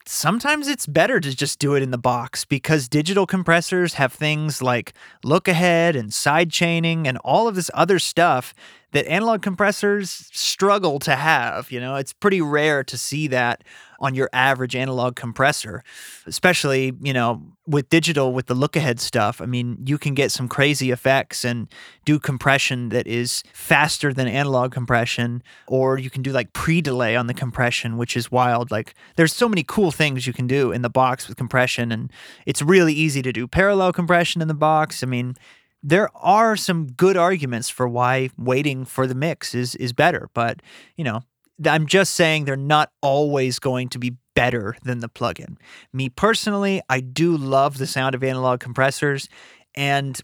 sometimes 0.07 0.69
it's 0.69 0.87
better 0.87 1.21
to 1.21 1.35
just 1.35 1.59
do 1.59 1.75
it 1.75 1.83
in 1.83 1.91
the 1.91 1.99
box 1.99 2.45
because 2.45 2.89
digital 2.89 3.27
compressors 3.27 3.95
have 3.95 4.13
things 4.13 4.63
like 4.63 4.93
look 5.23 5.49
ahead 5.49 5.97
and 5.97 6.13
side 6.13 6.51
chaining 6.51 7.07
and 7.07 7.19
all 7.19 7.49
of 7.49 7.55
this 7.55 7.71
other 7.75 7.99
stuff 7.99 8.55
that 8.93 9.07
analog 9.07 9.43
compressors 9.43 10.29
struggle 10.33 10.99
to 11.01 11.17
have. 11.17 11.71
You 11.73 11.81
know, 11.81 11.97
it's 11.97 12.13
pretty 12.13 12.41
rare 12.41 12.85
to 12.85 12.97
see 12.97 13.29
that 13.29 13.65
on 14.05 14.15
your 14.15 14.29
average 14.35 14.77
analog 14.77 15.17
compressor, 15.17 15.83
especially, 16.27 16.93
you 17.01 17.13
know, 17.13 17.43
with 17.67 17.89
digital 17.89 18.35
with 18.35 18.47
the 18.47 18.55
look 18.55 18.77
ahead 18.77 19.01
stuff. 19.01 19.41
I 19.41 19.47
mean, 19.47 19.79
you 19.87 19.97
can 19.97 20.13
get 20.13 20.31
some 20.31 20.47
crazy 20.47 20.91
effects 20.91 21.43
and 21.43 21.69
do 22.05 22.19
compression 22.19 22.91
that 22.91 23.07
is 23.07 23.43
faster 23.55 24.13
than 24.13 24.29
analog 24.29 24.73
compression, 24.73 25.43
or 25.67 25.99
you 25.99 26.11
can 26.11 26.23
do 26.23 26.33
like 26.33 26.53
pre 26.53 26.83
delay 26.83 27.17
on 27.17 27.27
the 27.27 27.35
compression, 27.35 27.97
which 27.97 28.15
is 28.15 28.31
wild. 28.31 28.71
Like, 28.71 28.95
there's 29.17 29.35
so 29.35 29.49
many 29.49 29.65
cool 29.67 29.91
things 29.91 30.27
you 30.27 30.35
can 30.35 30.47
do 30.47 30.71
in 30.71 30.83
the 30.83 30.91
box 30.91 31.27
with 31.27 31.39
compression, 31.39 31.91
and 31.91 32.13
it's 32.45 32.61
really 32.61 32.93
easy 32.93 33.23
to 33.23 33.33
do 33.33 33.49
parallel 33.49 33.93
compression 33.93 34.43
in 34.43 34.49
the 34.49 34.55
box. 34.55 35.03
I 35.03 35.07
mean, 35.07 35.35
there 35.83 36.11
are 36.15 36.57
some 36.57 36.93
good 36.93 37.17
arguments 37.17 37.71
for 37.71 37.89
why 37.89 38.29
waiting 38.37 38.85
for 38.85 39.07
the 39.07 39.15
mix 39.15 39.55
is 39.55 39.75
is 39.77 39.95
better, 39.95 40.29
but 40.35 40.61
you 40.97 41.05
know, 41.05 41.23
I'm 41.65 41.87
just 41.87 42.13
saying 42.15 42.45
they're 42.45 42.57
not 42.57 42.91
always 43.01 43.59
going 43.59 43.89
to 43.91 43.99
be 43.99 44.17
better 44.35 44.77
than 44.83 44.99
the 44.99 45.09
plugin. 45.09 45.57
Me 45.93 46.09
personally, 46.09 46.83
I 46.89 47.01
do 47.01 47.37
love 47.37 47.79
the 47.79 47.87
sound 47.87 48.15
of 48.15 48.25
analog 48.25 48.61
compressors 48.61 49.29
and 49.75 50.21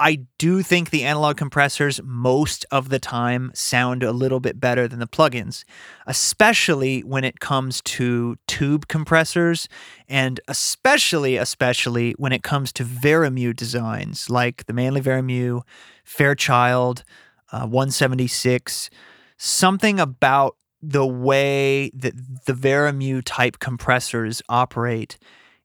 I 0.00 0.26
do 0.38 0.62
think 0.62 0.90
the 0.90 1.02
analog 1.02 1.36
compressors 1.36 2.00
most 2.04 2.64
of 2.70 2.88
the 2.88 3.00
time 3.00 3.50
sound 3.52 4.04
a 4.04 4.12
little 4.12 4.38
bit 4.38 4.60
better 4.60 4.86
than 4.86 5.00
the 5.00 5.08
plugins, 5.08 5.64
especially 6.06 7.00
when 7.00 7.24
it 7.24 7.40
comes 7.40 7.82
to 7.82 8.36
tube 8.46 8.86
compressors 8.86 9.68
and 10.08 10.38
especially 10.46 11.36
especially 11.36 12.12
when 12.12 12.32
it 12.32 12.44
comes 12.44 12.72
to 12.74 12.84
Varimu 12.84 13.56
designs 13.56 14.30
like 14.30 14.66
the 14.66 14.72
Manley 14.72 15.00
Varimu, 15.00 15.62
Fairchild, 16.04 17.02
uh, 17.50 17.66
176. 17.66 18.90
Something 19.36 19.98
about 19.98 20.56
the 20.82 21.06
way 21.06 21.90
that 21.94 22.14
the 22.46 22.52
Varimu 22.52 23.22
type 23.24 23.58
compressors 23.58 24.42
operate 24.48 25.18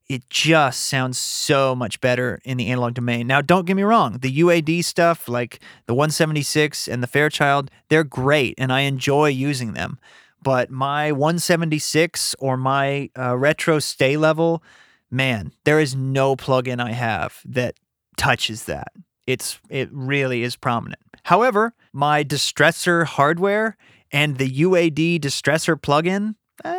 it 0.08 0.28
just 0.28 0.82
sounds 0.82 1.16
so 1.16 1.74
much 1.74 2.00
better 2.00 2.40
in 2.44 2.58
the 2.58 2.68
analog 2.68 2.94
domain. 2.94 3.26
Now, 3.26 3.40
don't 3.40 3.64
get 3.64 3.74
me 3.74 3.82
wrong, 3.82 4.18
the 4.18 4.38
UAD 4.40 4.84
stuff, 4.84 5.28
like 5.28 5.60
the 5.86 5.94
176 5.94 6.88
and 6.88 7.02
the 7.02 7.06
Fairchild, 7.06 7.70
they're 7.88 8.04
great 8.04 8.54
and 8.58 8.72
I 8.72 8.80
enjoy 8.80 9.28
using 9.28 9.72
them. 9.72 9.98
But 10.42 10.70
my 10.70 11.10
176 11.10 12.36
or 12.38 12.58
my 12.58 13.08
uh, 13.18 13.36
Retro 13.36 13.78
Sta-Level, 13.78 14.62
man, 15.10 15.52
there 15.64 15.80
is 15.80 15.94
no 15.94 16.36
plugin 16.36 16.80
I 16.80 16.92
have 16.92 17.40
that 17.46 17.76
touches 18.18 18.64
that. 18.64 18.92
It's 19.26 19.58
it 19.70 19.88
really 19.90 20.42
is 20.42 20.54
prominent. 20.54 21.00
However, 21.22 21.72
my 21.94 22.22
distressor 22.22 23.06
hardware 23.06 23.78
and 24.14 24.38
the 24.38 24.48
UAD 24.48 25.18
distressor 25.18 25.74
plugin, 25.74 26.36
uh, 26.64 26.74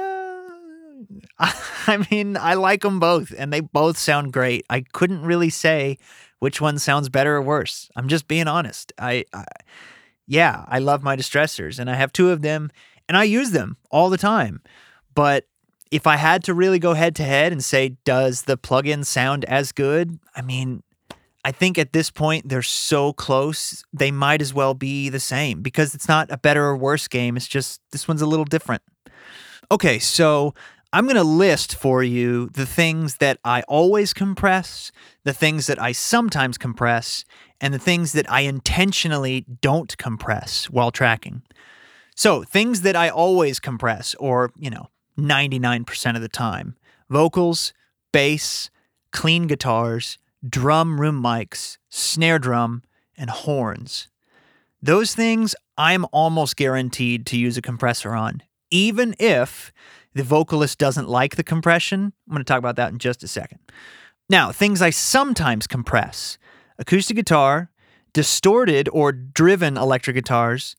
I 1.37 2.07
mean, 2.09 2.37
I 2.37 2.53
like 2.53 2.81
them 2.81 2.99
both 2.99 3.33
and 3.37 3.51
they 3.51 3.59
both 3.59 3.97
sound 3.97 4.31
great. 4.31 4.65
I 4.69 4.85
couldn't 4.93 5.21
really 5.21 5.49
say 5.49 5.97
which 6.39 6.61
one 6.61 6.79
sounds 6.79 7.09
better 7.09 7.35
or 7.35 7.41
worse. 7.41 7.89
I'm 7.95 8.07
just 8.07 8.29
being 8.29 8.47
honest. 8.47 8.93
I, 8.97 9.25
I 9.33 9.43
yeah, 10.25 10.63
I 10.69 10.79
love 10.79 11.03
my 11.03 11.17
distressors 11.17 11.77
and 11.77 11.89
I 11.89 11.95
have 11.95 12.13
two 12.13 12.31
of 12.31 12.41
them 12.41 12.71
and 13.09 13.17
I 13.17 13.25
use 13.25 13.51
them 13.51 13.75
all 13.91 14.09
the 14.09 14.17
time. 14.17 14.61
But 15.13 15.45
if 15.91 16.07
I 16.07 16.15
had 16.15 16.41
to 16.45 16.53
really 16.53 16.79
go 16.79 16.93
head 16.93 17.17
to 17.17 17.23
head 17.23 17.51
and 17.51 17.63
say, 17.63 17.97
does 18.05 18.43
the 18.43 18.57
plugin 18.57 19.05
sound 19.05 19.43
as 19.45 19.73
good? 19.73 20.19
I 20.35 20.41
mean, 20.41 20.83
I 21.45 21.51
think 21.51 21.77
at 21.77 21.93
this 21.93 22.09
point 22.09 22.49
they're 22.49 22.63
so 22.63 23.13
close, 23.13 23.83
they 23.93 24.09
might 24.09 24.41
as 24.41 24.51
well 24.51 24.73
be 24.73 25.09
the 25.09 25.19
same 25.19 25.61
because 25.61 25.93
it's 25.93 26.07
not 26.07 26.31
a 26.31 26.39
better 26.39 26.65
or 26.65 26.75
worse 26.75 27.07
game. 27.07 27.37
It's 27.37 27.47
just 27.47 27.81
this 27.91 28.07
one's 28.07 28.23
a 28.23 28.25
little 28.25 28.45
different. 28.45 28.81
Okay, 29.71 29.99
so 29.99 30.55
I'm 30.91 31.03
going 31.05 31.17
to 31.17 31.23
list 31.23 31.75
for 31.75 32.01
you 32.01 32.49
the 32.49 32.65
things 32.65 33.17
that 33.17 33.37
I 33.45 33.61
always 33.67 34.11
compress, 34.11 34.91
the 35.23 35.33
things 35.33 35.67
that 35.67 35.79
I 35.79 35.91
sometimes 35.91 36.57
compress, 36.57 37.25
and 37.61 37.75
the 37.75 37.79
things 37.79 38.13
that 38.13 38.29
I 38.31 38.41
intentionally 38.41 39.45
don't 39.61 39.95
compress 39.99 40.65
while 40.71 40.89
tracking. 40.89 41.43
So, 42.15 42.41
things 42.41 42.81
that 42.81 42.95
I 42.95 43.09
always 43.09 43.59
compress, 43.59 44.15
or, 44.15 44.51
you 44.55 44.71
know, 44.71 44.89
99% 45.19 46.15
of 46.15 46.23
the 46.23 46.29
time 46.29 46.75
vocals, 47.07 47.71
bass, 48.11 48.71
clean 49.11 49.45
guitars, 49.45 50.17
drum 50.47 50.99
room 50.99 51.21
mics, 51.21 51.77
snare 51.89 52.39
drum, 52.39 52.83
and 53.17 53.29
horns. 53.29 54.07
Those 54.81 55.15
things 55.15 55.55
I'm 55.77 56.05
almost 56.11 56.55
guaranteed 56.55 57.25
to 57.27 57.37
use 57.37 57.57
a 57.57 57.61
compressor 57.61 58.13
on, 58.13 58.43
even 58.69 59.15
if 59.19 59.73
the 60.13 60.23
vocalist 60.23 60.77
doesn't 60.77 61.09
like 61.09 61.35
the 61.35 61.43
compression. 61.43 62.13
I'm 62.27 62.31
going 62.31 62.39
to 62.39 62.43
talk 62.43 62.59
about 62.59 62.75
that 62.77 62.91
in 62.91 62.99
just 62.99 63.23
a 63.23 63.27
second. 63.27 63.59
Now, 64.29 64.51
things 64.51 64.81
I 64.81 64.89
sometimes 64.89 65.67
compress 65.67 66.37
acoustic 66.77 67.15
guitar, 67.15 67.69
distorted 68.13 68.89
or 68.91 69.11
driven 69.11 69.77
electric 69.77 70.15
guitars, 70.15 70.75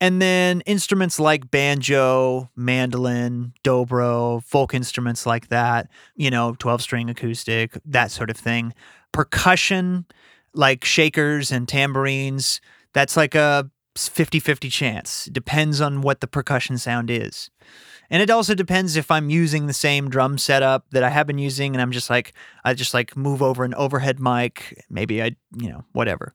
and 0.00 0.20
then 0.20 0.60
instruments 0.62 1.18
like 1.18 1.50
banjo, 1.50 2.50
mandolin, 2.54 3.54
dobro, 3.64 4.42
folk 4.44 4.74
instruments 4.74 5.24
like 5.24 5.48
that, 5.48 5.88
you 6.14 6.30
know, 6.30 6.54
12 6.58 6.82
string 6.82 7.10
acoustic, 7.10 7.78
that 7.84 8.10
sort 8.10 8.28
of 8.30 8.36
thing. 8.36 8.74
Percussion, 9.12 10.04
like 10.52 10.84
shakers 10.84 11.50
and 11.50 11.66
tambourines, 11.66 12.60
that's 12.92 13.16
like 13.16 13.34
a 13.34 13.70
50 13.96 14.38
50 14.38 14.68
chance. 14.68 15.24
Depends 15.26 15.80
on 15.80 16.02
what 16.02 16.20
the 16.20 16.26
percussion 16.26 16.76
sound 16.76 17.10
is. 17.10 17.50
And 18.10 18.22
it 18.22 18.30
also 18.30 18.54
depends 18.54 18.96
if 18.96 19.10
I'm 19.10 19.30
using 19.30 19.66
the 19.66 19.72
same 19.72 20.10
drum 20.10 20.38
setup 20.38 20.86
that 20.90 21.02
I 21.02 21.10
have 21.10 21.26
been 21.26 21.38
using 21.38 21.74
and 21.74 21.82
I'm 21.82 21.90
just 21.90 22.10
like 22.10 22.34
I 22.64 22.74
just 22.74 22.94
like 22.94 23.16
move 23.16 23.42
over 23.42 23.64
an 23.64 23.74
overhead 23.74 24.20
mic, 24.20 24.84
maybe 24.90 25.22
I, 25.22 25.36
you 25.56 25.70
know, 25.70 25.84
whatever. 25.92 26.34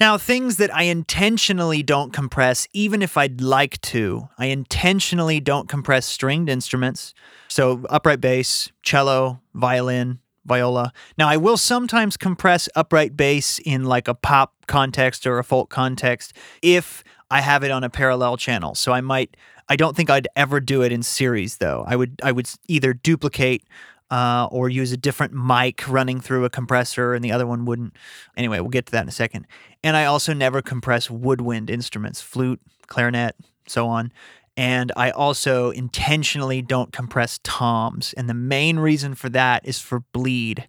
Now, 0.00 0.18
things 0.18 0.56
that 0.56 0.74
I 0.74 0.84
intentionally 0.84 1.82
don't 1.82 2.12
compress 2.12 2.66
even 2.72 3.02
if 3.02 3.16
I'd 3.16 3.40
like 3.40 3.80
to. 3.82 4.28
I 4.38 4.46
intentionally 4.46 5.40
don't 5.40 5.68
compress 5.68 6.06
stringed 6.06 6.48
instruments. 6.48 7.14
So 7.48 7.84
upright 7.90 8.20
bass, 8.20 8.70
cello, 8.82 9.40
violin, 9.54 10.18
viola. 10.44 10.92
Now, 11.16 11.28
I 11.28 11.36
will 11.36 11.56
sometimes 11.56 12.16
compress 12.16 12.68
upright 12.74 13.16
bass 13.16 13.58
in 13.60 13.84
like 13.84 14.08
a 14.08 14.14
pop 14.14 14.54
context 14.66 15.26
or 15.26 15.38
a 15.38 15.44
folk 15.44 15.70
context 15.70 16.32
if 16.62 17.04
I 17.30 17.40
have 17.40 17.64
it 17.64 17.70
on 17.70 17.84
a 17.84 17.90
parallel 17.90 18.36
channel. 18.36 18.74
So 18.74 18.92
I 18.92 19.00
might 19.00 19.36
I 19.68 19.76
don't 19.76 19.96
think 19.96 20.10
I'd 20.10 20.28
ever 20.36 20.60
do 20.60 20.82
it 20.82 20.92
in 20.92 21.02
series 21.02 21.56
though. 21.56 21.84
I 21.86 21.96
would 21.96 22.20
I 22.22 22.32
would 22.32 22.48
either 22.68 22.92
duplicate 22.92 23.64
uh, 24.12 24.46
or 24.50 24.68
use 24.68 24.92
a 24.92 24.96
different 24.98 25.32
mic 25.32 25.88
running 25.88 26.20
through 26.20 26.44
a 26.44 26.50
compressor 26.50 27.14
and 27.14 27.24
the 27.24 27.32
other 27.32 27.46
one 27.46 27.64
wouldn't. 27.64 27.96
Anyway, 28.36 28.60
we'll 28.60 28.68
get 28.68 28.84
to 28.84 28.92
that 28.92 29.04
in 29.04 29.08
a 29.08 29.12
second. 29.12 29.46
And 29.82 29.96
I 29.96 30.04
also 30.04 30.34
never 30.34 30.60
compress 30.60 31.10
woodwind 31.10 31.70
instruments, 31.70 32.20
flute, 32.20 32.60
clarinet, 32.88 33.34
so 33.66 33.88
on. 33.88 34.12
And 34.54 34.92
I 34.96 35.10
also 35.12 35.70
intentionally 35.70 36.60
don't 36.60 36.92
compress 36.92 37.40
toms. 37.42 38.12
And 38.12 38.28
the 38.28 38.34
main 38.34 38.78
reason 38.78 39.14
for 39.14 39.30
that 39.30 39.66
is 39.66 39.78
for 39.80 40.00
bleed. 40.12 40.68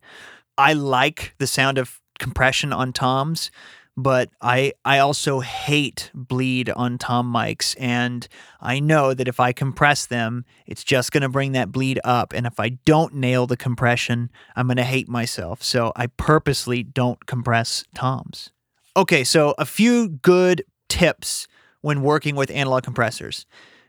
I 0.58 0.72
like 0.72 1.36
the 1.38 1.48
sound 1.48 1.78
of 1.78 2.00
compression 2.20 2.72
on 2.72 2.94
toms 2.94 3.52
but 3.96 4.30
I 4.42 4.74
I 4.84 5.00
also 5.00 5.40
hate 5.42 6.10
bleed 6.14 6.70
on 6.70 6.98
tom 6.98 7.32
mics 7.32 7.76
and 7.80 8.28
I 8.60 8.80
know 8.80 9.14
that 9.14 9.28
if 9.28 9.40
I 9.40 9.54
compress 9.54 10.06
them 10.06 10.46
it's 10.66 10.84
just 10.84 11.12
going 11.12 11.22
to 11.22 11.30
bring 11.30 11.52
that 11.52 11.72
bleed 11.72 12.00
up 12.04 12.34
and 12.34 12.48
if 12.48 12.60
I 12.60 12.70
don't 12.70 13.16
nail 13.16 13.46
the 13.46 13.58
compression 13.58 14.32
I'm 14.56 14.68
going 14.68 14.78
to 14.78 14.84
hate 14.84 15.08
myself 15.08 15.62
so 15.62 15.92
I 15.96 16.08
purposely 16.08 16.84
don't 16.84 17.26
compress 17.26 17.84
toms. 17.94 18.52
Okay, 18.96 19.24
so 19.24 19.56
a 19.58 19.66
few 19.66 20.08
good 20.08 20.64
tips 20.88 21.48
when 21.82 22.02
working 22.02 22.36
with 22.36 22.52
analog 22.52 22.84
compressors. 22.84 23.46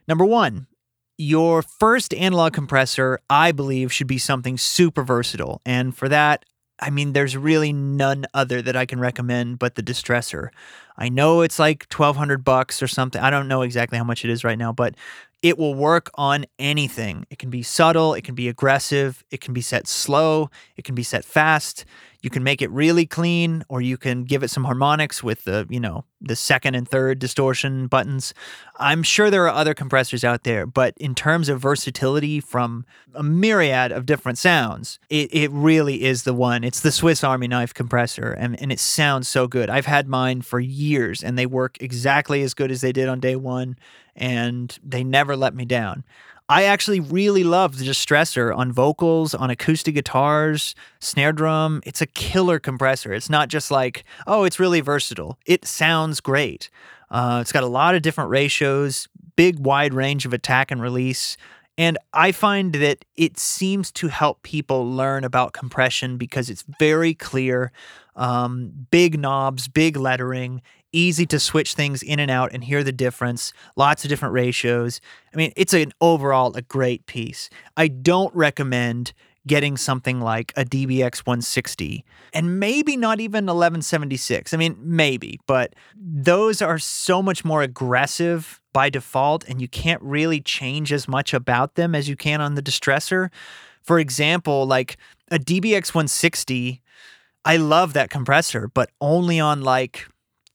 Number 0.07 0.25
1, 0.25 0.67
your 1.17 1.61
first 1.61 2.13
analog 2.13 2.53
compressor, 2.53 3.19
I 3.29 3.51
believe, 3.51 3.93
should 3.93 4.07
be 4.07 4.17
something 4.17 4.57
super 4.57 5.03
versatile. 5.03 5.61
And 5.65 5.95
for 5.95 6.09
that, 6.09 6.45
I 6.79 6.89
mean, 6.89 7.13
there's 7.13 7.37
really 7.37 7.71
none 7.71 8.25
other 8.33 8.61
that 8.61 8.75
I 8.75 8.85
can 8.85 8.99
recommend 8.99 9.59
but 9.59 9.75
the 9.75 9.83
distressor. 9.83 10.49
I 10.97 11.09
know 11.09 11.41
it's 11.41 11.59
like 11.59 11.85
1200 11.91 12.43
bucks 12.43 12.81
or 12.81 12.87
something. 12.87 13.21
I 13.21 13.29
don't 13.29 13.47
know 13.47 13.61
exactly 13.61 13.97
how 13.97 14.03
much 14.03 14.23
it 14.23 14.31
is 14.31 14.43
right 14.43 14.57
now, 14.57 14.71
but 14.71 14.95
it 15.41 15.59
will 15.59 15.75
work 15.75 16.09
on 16.15 16.45
anything. 16.57 17.25
It 17.29 17.37
can 17.37 17.49
be 17.49 17.61
subtle, 17.61 18.15
it 18.15 18.23
can 18.23 18.33
be 18.33 18.47
aggressive, 18.49 19.23
it 19.29 19.41
can 19.41 19.53
be 19.53 19.61
set 19.61 19.87
slow, 19.87 20.49
it 20.75 20.85
can 20.85 20.95
be 20.95 21.03
set 21.03 21.23
fast. 21.23 21.85
You 22.23 22.31
can 22.31 22.43
make 22.43 22.63
it 22.63 22.71
really 22.71 23.05
clean 23.05 23.63
or 23.69 23.81
you 23.81 23.97
can 23.97 24.23
give 24.23 24.41
it 24.41 24.49
some 24.49 24.63
harmonics 24.63 25.21
with 25.21 25.43
the, 25.43 25.67
you 25.69 25.79
know, 25.79 26.05
the 26.19 26.35
second 26.35 26.73
and 26.73 26.89
third 26.89 27.19
distortion 27.19 27.85
buttons. 27.85 28.33
I'm 28.77 29.03
sure 29.03 29.29
there 29.29 29.43
are 29.43 29.53
other 29.53 29.75
compressors 29.75 30.23
out 30.23 30.43
there, 30.43 30.65
but 30.65 30.95
in 30.97 31.13
terms 31.13 31.49
of 31.49 31.61
versatility 31.61 32.39
from 32.39 32.83
a 33.13 33.21
myriad 33.21 33.91
of 33.91 34.07
different 34.07 34.39
sounds, 34.39 34.97
it, 35.07 35.31
it 35.31 35.51
really 35.51 36.03
is 36.03 36.23
the 36.23 36.33
one. 36.33 36.63
It's 36.63 36.79
the 36.79 36.91
Swiss 36.91 37.23
Army 37.23 37.47
knife 37.47 37.75
compressor 37.75 38.31
and, 38.31 38.59
and 38.59 38.71
it 38.71 38.79
sounds 38.79 39.27
so 39.27 39.47
good. 39.47 39.69
I've 39.69 39.85
had 39.85 40.07
mine 40.07 40.41
for 40.41 40.59
years 40.59 40.84
and 41.23 41.37
they 41.37 41.45
work 41.45 41.77
exactly 41.79 42.41
as 42.41 42.53
good 42.53 42.71
as 42.71 42.81
they 42.81 42.91
did 42.91 43.07
on 43.07 43.19
day 43.19 43.35
one 43.35 43.77
and 44.15 44.77
they 44.83 45.03
never 45.03 45.35
let 45.35 45.53
me 45.53 45.65
down. 45.65 46.03
I 46.47 46.63
actually 46.63 46.99
really 46.99 47.43
love 47.43 47.79
the 47.79 47.85
distressor 47.85 48.55
on 48.55 48.71
vocals, 48.71 49.33
on 49.33 49.49
acoustic 49.49 49.95
guitars, 49.95 50.75
snare 50.99 51.33
drum. 51.33 51.81
It's 51.85 52.01
a 52.01 52.05
killer 52.05 52.59
compressor. 52.59 53.13
It's 53.13 53.31
not 53.31 53.49
just 53.49 53.71
like, 53.71 54.03
oh, 54.27 54.43
it's 54.43 54.59
really 54.59 54.81
versatile. 54.81 55.39
It 55.47 55.65
sounds 55.65 56.19
great. 56.19 56.69
Uh, 57.09 57.39
it's 57.41 57.51
got 57.51 57.63
a 57.63 57.67
lot 57.67 57.95
of 57.95 58.03
different 58.03 58.29
ratios, 58.29 59.07
big 59.35 59.57
wide 59.59 59.93
range 59.93 60.25
of 60.25 60.33
attack 60.33 60.69
and 60.69 60.81
release. 60.81 61.35
And 61.77 61.97
I 62.13 62.31
find 62.31 62.73
that 62.73 63.03
it 63.17 63.39
seems 63.39 63.91
to 63.93 64.07
help 64.07 64.43
people 64.43 64.89
learn 64.89 65.23
about 65.23 65.53
compression 65.53 66.17
because 66.17 66.49
it's 66.49 66.63
very 66.79 67.13
clear, 67.13 67.71
um, 68.15 68.87
big 68.91 69.19
knobs, 69.19 69.67
big 69.67 69.97
lettering 69.97 70.61
easy 70.95 71.25
to 71.25 71.39
switch 71.39 71.73
things 71.73 72.01
in 72.01 72.19
and 72.19 72.31
out 72.31 72.53
and 72.53 72.63
hear 72.63 72.83
the 72.83 72.91
difference. 72.91 73.51
Lots 73.75 74.05
of 74.05 74.09
different 74.09 74.33
ratios. 74.33 75.01
I 75.33 75.37
mean, 75.37 75.51
it's 75.55 75.73
an 75.73 75.91
overall 75.99 76.55
a 76.55 76.61
great 76.61 77.05
piece. 77.05 77.49
I 77.75 77.89
don't 77.89 78.33
recommend 78.33 79.11
getting 79.45 79.77
something 79.77 80.21
like 80.21 80.51
a 80.55 80.65
DBX 80.65 81.19
160 81.19 82.03
and 82.33 82.59
maybe 82.59 82.97
not 82.97 83.19
even 83.19 83.45
1176. 83.45 84.53
I 84.53 84.57
mean, 84.57 84.75
maybe, 84.79 85.39
but 85.45 85.75
those 85.95 86.63
are 86.63 86.79
so 86.79 87.21
much 87.21 87.45
more 87.45 87.61
aggressive 87.61 88.59
by 88.73 88.89
default 88.89 89.47
and 89.47 89.61
you 89.61 89.67
can't 89.67 90.01
really 90.01 90.41
change 90.41 90.91
as 90.91 91.07
much 91.07 91.33
about 91.33 91.75
them 91.75 91.93
as 91.93 92.09
you 92.09 92.15
can 92.15 92.41
on 92.41 92.55
the 92.55 92.61
distressor. 92.61 93.29
For 93.83 93.99
example, 93.99 94.65
like 94.65 94.97
a 95.29 95.37
DBX 95.37 95.93
160, 95.93 96.81
I 97.45 97.57
love 97.57 97.93
that 97.93 98.09
compressor, 98.09 98.69
but 98.73 98.89
only 98.99 99.39
on 99.39 99.61
like 99.61 100.07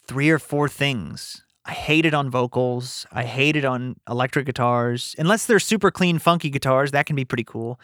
three 0.08 0.28
or 0.28 0.40
four 0.40 0.68
things. 0.68 1.44
I 1.64 1.72
hate 1.72 2.04
it 2.04 2.14
on 2.14 2.30
vocals. 2.30 3.06
I 3.12 3.22
hate 3.22 3.54
it 3.54 3.64
on 3.64 3.94
electric 4.08 4.46
guitars. 4.46 5.14
Unless 5.16 5.46
they're 5.46 5.60
super 5.60 5.92
clean, 5.92 6.18
funky 6.18 6.50
guitars, 6.50 6.90
that 6.90 7.06
can 7.06 7.14
be 7.14 7.24
pretty 7.24 7.44
cool. 7.44 7.78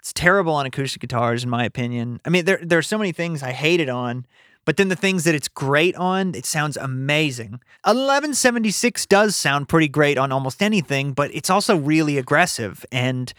It's 0.00 0.12
terrible 0.12 0.54
on 0.54 0.66
acoustic 0.66 1.00
guitars, 1.00 1.44
in 1.44 1.50
my 1.50 1.64
opinion. 1.64 2.20
I 2.24 2.30
mean, 2.30 2.44
there, 2.44 2.58
there 2.60 2.78
are 2.78 2.82
so 2.82 2.98
many 2.98 3.12
things 3.12 3.42
I 3.42 3.52
hate 3.52 3.78
it 3.78 3.88
on, 3.88 4.26
but 4.64 4.78
then 4.78 4.88
the 4.88 4.96
things 4.96 5.24
that 5.24 5.34
it's 5.34 5.46
great 5.46 5.94
on, 5.94 6.34
it 6.34 6.44
sounds 6.44 6.76
amazing. 6.76 7.60
1176 7.84 9.06
does 9.06 9.36
sound 9.36 9.68
pretty 9.68 9.88
great 9.88 10.18
on 10.18 10.32
almost 10.32 10.60
anything, 10.60 11.12
but 11.12 11.32
it's 11.32 11.50
also 11.50 11.76
really 11.76 12.18
aggressive. 12.18 12.84
And, 12.90 13.32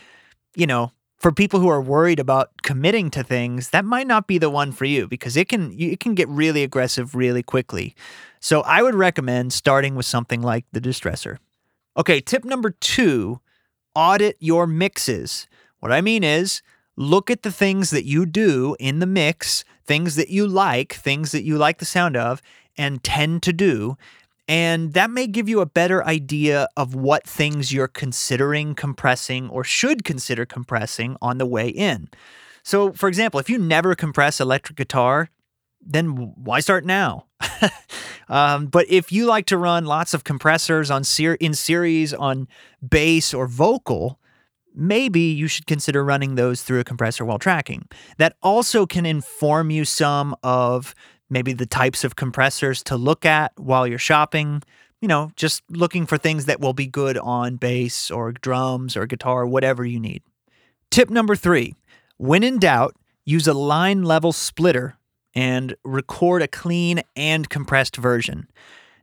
you 0.56 0.68
know, 0.68 0.92
for 1.22 1.32
people 1.32 1.60
who 1.60 1.70
are 1.70 1.82
worried 1.82 2.20
about 2.20 2.64
committing 2.64 3.12
to 3.12 3.24
things, 3.24 3.70
that 3.70 3.86
might 3.86 4.08
not 4.08 4.26
be 4.26 4.40
the 4.40 4.50
one 4.50 4.72
for 4.72 4.86
you 4.86 5.08
because 5.08 5.38
it 5.38 5.48
can 5.48 5.72
it 5.80 6.00
can 6.00 6.16
get 6.16 6.28
really 6.28 6.64
aggressive 6.64 7.14
really 7.14 7.44
quickly. 7.44 7.96
So 8.40 8.62
I 8.62 8.82
would 8.82 8.96
recommend 8.96 9.54
starting 9.54 9.94
with 9.94 10.08
something 10.08 10.42
like 10.42 10.66
the 10.72 10.82
distressor. 10.82 11.38
Okay, 11.96 12.22
tip 12.22 12.44
number 12.44 12.72
2, 12.72 13.40
audit 13.94 14.36
your 14.40 14.66
mixes. 14.66 15.46
What 15.80 15.92
I 15.92 16.02
mean 16.02 16.24
is 16.24 16.64
look 16.98 17.30
at 17.30 17.44
the 17.44 17.52
things 17.52 17.92
that 17.92 18.06
you 18.06 18.26
do 18.26 18.76
in 18.80 18.98
the 18.98 19.06
mix, 19.06 19.64
things 19.86 20.16
that 20.16 20.30
you 20.30 20.48
like, 20.48 20.94
things 20.94 21.32
that 21.34 21.44
you 21.44 21.56
like 21.56 21.78
the 21.78 21.86
sound 21.86 22.18
of 22.18 22.42
and 22.78 23.04
tend 23.04 23.44
to 23.44 23.54
do 23.54 23.96
and 24.52 24.92
that 24.96 25.10
may 25.10 25.28
give 25.28 25.48
you 25.48 25.62
a 25.62 25.66
better 25.66 26.06
idea 26.06 26.68
of 26.76 26.94
what 26.94 27.24
things 27.26 27.72
you're 27.72 27.88
considering 27.88 28.76
compressing 28.76 29.50
or 29.50 29.64
should 29.64 30.04
consider 30.04 30.46
compressing 30.46 31.16
on 31.22 31.38
the 31.38 31.46
way 31.46 31.70
in. 31.70 32.10
So, 32.62 32.92
for 32.92 33.08
example, 33.08 33.40
if 33.40 33.50
you 33.50 33.58
never 33.58 33.96
compress 33.96 34.42
electric 34.42 34.76
guitar, 34.76 35.30
then 35.80 36.34
why 36.36 36.60
start 36.60 36.84
now? 36.84 37.28
um, 38.28 38.66
but 38.66 38.86
if 38.90 39.10
you 39.10 39.26
like 39.26 39.46
to 39.46 39.58
run 39.58 39.86
lots 39.86 40.14
of 40.14 40.26
compressors 40.26 40.92
on 40.92 41.06
ser- 41.06 41.36
in 41.36 41.54
series 41.54 42.14
on 42.14 42.50
bass 42.86 43.34
or 43.34 43.48
vocal, 43.48 44.20
maybe 44.76 45.22
you 45.22 45.48
should 45.48 45.66
consider 45.66 46.04
running 46.04 46.36
those 46.36 46.62
through 46.62 46.82
a 46.82 46.84
compressor 46.84 47.24
while 47.24 47.40
tracking. 47.40 47.88
That 48.18 48.36
also 48.44 48.86
can 48.86 49.06
inform 49.06 49.72
you 49.72 49.86
some 49.86 50.36
of 50.44 50.94
maybe 51.32 51.54
the 51.54 51.66
types 51.66 52.04
of 52.04 52.16
compressors 52.16 52.84
to 52.84 52.96
look 52.96 53.26
at 53.26 53.54
while 53.58 53.88
you're 53.88 53.98
shopping. 53.98 54.62
You 55.02 55.08
know, 55.08 55.32
just 55.36 55.64
looking 55.70 56.06
for 56.06 56.20
things 56.20 56.46
that 56.46 56.60
will 56.60 56.74
be 56.74 56.86
good 56.86 57.18
on 57.18 57.56
bass 57.56 58.12
or 58.12 58.32
drums 58.32 58.96
or 58.96 59.08
guitar, 59.08 59.48
whatever 59.48 59.84
you 59.84 60.00
need. 60.00 60.22
Tip 60.92 61.10
number 61.10 61.36
three 61.36 61.74
when 62.18 62.44
in 62.44 62.60
doubt, 62.60 62.96
use 63.26 63.48
a 63.48 63.54
line 63.54 64.04
level 64.04 64.32
splitter 64.32 64.96
and 65.34 65.76
record 65.84 66.44
a 66.44 66.48
clean 66.48 67.02
and 67.16 67.50
compressed 67.50 67.96
version. 67.96 68.48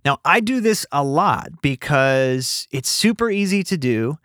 Now, 0.04 0.20
I 0.24 0.38
do 0.38 0.60
this 0.60 0.86
a 0.92 1.02
lot 1.02 1.60
because 1.60 2.68
it's 2.70 2.88
super 2.88 3.28
easy 3.30 3.64
to 3.64 3.76
do. 3.76 4.18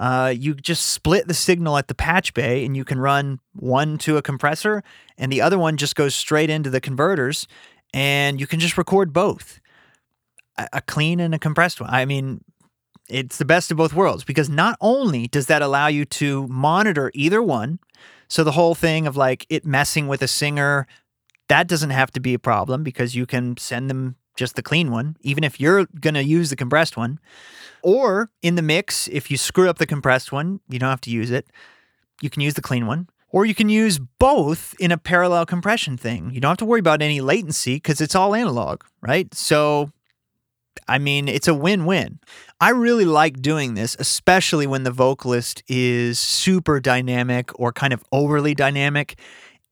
Uh, 0.00 0.32
you 0.34 0.54
just 0.54 0.86
split 0.86 1.28
the 1.28 1.34
signal 1.34 1.76
at 1.76 1.86
the 1.86 1.94
patch 1.94 2.32
bay 2.32 2.64
and 2.64 2.74
you 2.74 2.86
can 2.86 2.98
run 2.98 3.38
one 3.52 3.98
to 3.98 4.16
a 4.16 4.22
compressor 4.22 4.82
and 5.18 5.30
the 5.30 5.42
other 5.42 5.58
one 5.58 5.76
just 5.76 5.94
goes 5.94 6.14
straight 6.14 6.48
into 6.48 6.70
the 6.70 6.80
converters 6.80 7.46
and 7.92 8.40
you 8.40 8.46
can 8.46 8.60
just 8.60 8.78
record 8.78 9.12
both 9.12 9.60
a, 10.56 10.68
a 10.72 10.80
clean 10.80 11.20
and 11.20 11.34
a 11.34 11.38
compressed 11.38 11.82
one. 11.82 11.90
I 11.90 12.06
mean, 12.06 12.42
it's 13.10 13.36
the 13.36 13.44
best 13.44 13.70
of 13.70 13.76
both 13.76 13.92
worlds 13.92 14.24
because 14.24 14.48
not 14.48 14.78
only 14.80 15.26
does 15.26 15.46
that 15.46 15.60
allow 15.60 15.88
you 15.88 16.06
to 16.06 16.48
monitor 16.48 17.10
either 17.12 17.42
one, 17.42 17.78
so 18.26 18.42
the 18.42 18.52
whole 18.52 18.74
thing 18.74 19.06
of 19.06 19.18
like 19.18 19.44
it 19.50 19.66
messing 19.66 20.08
with 20.08 20.22
a 20.22 20.28
singer, 20.28 20.86
that 21.48 21.68
doesn't 21.68 21.90
have 21.90 22.10
to 22.12 22.20
be 22.20 22.32
a 22.32 22.38
problem 22.38 22.82
because 22.82 23.14
you 23.14 23.26
can 23.26 23.58
send 23.58 23.90
them 23.90 24.16
just 24.36 24.56
the 24.56 24.62
clean 24.62 24.90
one, 24.90 25.16
even 25.20 25.44
if 25.44 25.60
you're 25.60 25.86
going 26.00 26.14
to 26.14 26.24
use 26.24 26.50
the 26.50 26.56
compressed 26.56 26.96
one. 26.96 27.18
Or 27.82 28.30
in 28.42 28.54
the 28.54 28.62
mix, 28.62 29.08
if 29.08 29.30
you 29.30 29.36
screw 29.36 29.68
up 29.68 29.78
the 29.78 29.86
compressed 29.86 30.32
one, 30.32 30.60
you 30.68 30.78
don't 30.78 30.90
have 30.90 31.00
to 31.02 31.10
use 31.10 31.30
it. 31.30 31.46
You 32.20 32.30
can 32.30 32.42
use 32.42 32.54
the 32.54 32.62
clean 32.62 32.86
one. 32.86 33.08
Or 33.32 33.46
you 33.46 33.54
can 33.54 33.68
use 33.68 33.98
both 33.98 34.74
in 34.80 34.90
a 34.90 34.98
parallel 34.98 35.46
compression 35.46 35.96
thing. 35.96 36.30
You 36.32 36.40
don't 36.40 36.50
have 36.50 36.58
to 36.58 36.64
worry 36.64 36.80
about 36.80 37.00
any 37.00 37.20
latency 37.20 37.76
because 37.76 38.00
it's 38.00 38.14
all 38.14 38.34
analog, 38.34 38.82
right? 39.00 39.32
So, 39.34 39.92
I 40.88 40.98
mean, 40.98 41.28
it's 41.28 41.46
a 41.46 41.54
win 41.54 41.84
win. 41.84 42.18
I 42.60 42.70
really 42.70 43.04
like 43.04 43.40
doing 43.40 43.74
this, 43.74 43.96
especially 44.00 44.66
when 44.66 44.82
the 44.82 44.90
vocalist 44.90 45.62
is 45.68 46.18
super 46.18 46.80
dynamic 46.80 47.50
or 47.58 47.72
kind 47.72 47.92
of 47.92 48.04
overly 48.10 48.54
dynamic. 48.54 49.18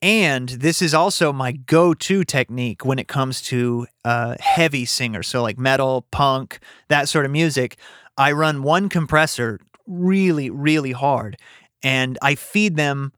And 0.01 0.49
this 0.49 0.81
is 0.81 0.95
also 0.95 1.33
my 1.33 1.53
go 1.53 1.93
to 1.93 2.25
technique 2.25 2.85
when 2.85 2.99
it 2.99 3.09
comes 3.09 3.43
to 3.43 3.87
uh, 4.05 4.37
heavy 4.39 4.85
singers. 4.85 5.27
So, 5.27 5.43
like 5.43 5.59
metal, 5.59 6.07
punk, 6.13 6.61
that 6.89 7.09
sort 7.09 7.25
of 7.25 7.33
music. 7.33 7.77
I 8.17 8.33
run 8.33 8.63
one 8.63 8.89
compressor 8.89 9.61
really, 9.87 10.51
really 10.51 10.93
hard 10.93 11.37
and 11.83 12.19
I 12.21 12.35
feed 12.35 12.77
them 12.77 13.13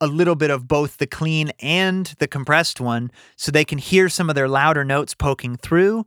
a 0.00 0.06
little 0.06 0.34
bit 0.34 0.50
of 0.50 0.68
both 0.68 0.98
the 0.98 1.06
clean 1.06 1.52
and 1.60 2.06
the 2.18 2.28
compressed 2.28 2.80
one 2.80 3.10
so 3.36 3.50
they 3.50 3.64
can 3.64 3.78
hear 3.78 4.08
some 4.08 4.28
of 4.28 4.34
their 4.34 4.48
louder 4.48 4.84
notes 4.84 5.14
poking 5.14 5.56
through. 5.56 6.04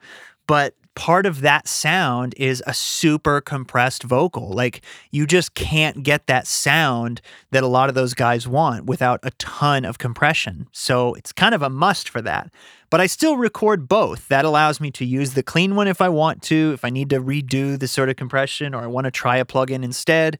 But 0.48 0.76
part 1.00 1.26
of 1.26 1.40
that 1.40 1.66
sound 1.66 2.34
is 2.36 2.62
a 2.68 2.74
super 2.74 3.40
compressed 3.40 4.04
vocal. 4.04 4.50
Like 4.50 4.82
you 5.12 5.26
just 5.26 5.54
can't 5.54 6.04
get 6.04 6.28
that 6.28 6.46
sound 6.46 7.22
that 7.52 7.64
a 7.64 7.68
lot 7.68 7.88
of 7.88 7.96
those 7.96 8.14
guys 8.14 8.50
want 8.50 8.84
without 8.84 9.22
a 9.24 9.32
ton 9.32 9.86
of 9.86 9.98
compression. 9.98 10.68
So 10.74 11.14
it's 11.14 11.32
kind 11.32 11.56
of 11.56 11.62
a 11.62 11.70
must 11.70 12.10
for 12.10 12.22
that. 12.24 12.52
But 12.90 13.00
I 13.00 13.08
still 13.08 13.38
record 13.38 13.88
both. 13.88 14.28
That 14.28 14.44
allows 14.44 14.82
me 14.82 14.92
to 14.92 15.06
use 15.06 15.36
the 15.36 15.42
clean 15.42 15.78
one 15.78 15.88
if 15.88 16.02
I 16.02 16.10
want 16.10 16.42
to, 16.44 16.72
if 16.74 16.84
I 16.84 16.90
need 16.90 17.10
to 17.12 17.22
redo 17.22 17.80
the 17.80 17.88
sort 17.88 18.10
of 18.10 18.18
compression 18.18 18.76
or 18.76 18.84
I 18.84 18.88
want 18.88 19.06
to 19.06 19.12
try 19.12 19.38
a 19.38 19.46
plugin 19.46 19.86
instead, 19.86 20.38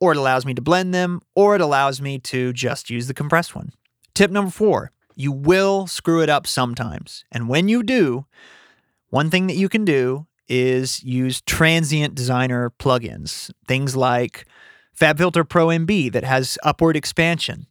or 0.00 0.10
it 0.10 0.18
allows 0.18 0.44
me 0.44 0.52
to 0.54 0.60
blend 0.60 0.94
them, 0.94 1.20
or 1.36 1.54
it 1.54 1.60
allows 1.60 2.00
me 2.00 2.18
to 2.18 2.52
just 2.52 2.90
use 2.90 3.06
the 3.06 3.14
compressed 3.14 3.54
one. 3.54 3.70
Tip 4.14 4.32
number 4.32 4.50
four 4.50 4.90
you 5.14 5.30
will 5.30 5.86
screw 5.86 6.22
it 6.22 6.28
up 6.28 6.46
sometimes. 6.46 7.24
And 7.30 7.48
when 7.48 7.68
you 7.68 7.84
do, 7.84 8.26
one 9.10 9.30
thing 9.30 9.46
that 9.46 9.56
you 9.56 9.68
can 9.68 9.84
do 9.84 10.26
is 10.48 11.02
use 11.02 11.40
transient 11.42 12.14
designer 12.14 12.70
plugins, 12.78 13.50
things 13.66 13.96
like 13.96 14.46
FabFilter 14.98 15.48
Pro 15.48 15.66
MB 15.68 16.12
that 16.12 16.24
has 16.24 16.58
upward 16.62 16.96
expansion. 16.96 17.66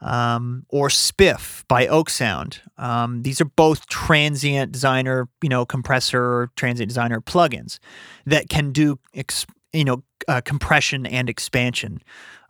um, 0.00 0.66
or 0.68 0.88
Spiff 0.88 1.62
by 1.68 1.86
oeksound. 1.86 2.58
Um, 2.76 3.22
these 3.22 3.40
are 3.40 3.44
both 3.44 3.86
transient 3.86 4.72
designer, 4.72 5.28
you 5.42 5.48
know, 5.48 5.64
compressor, 5.64 6.50
transient 6.56 6.88
designer 6.88 7.20
plugins 7.20 7.78
that 8.26 8.48
can 8.48 8.72
do, 8.72 8.98
ex- 9.14 9.46
you 9.72 9.84
know, 9.84 10.02
uh, 10.26 10.40
compression 10.40 11.06
and 11.06 11.30
expansion. 11.30 12.00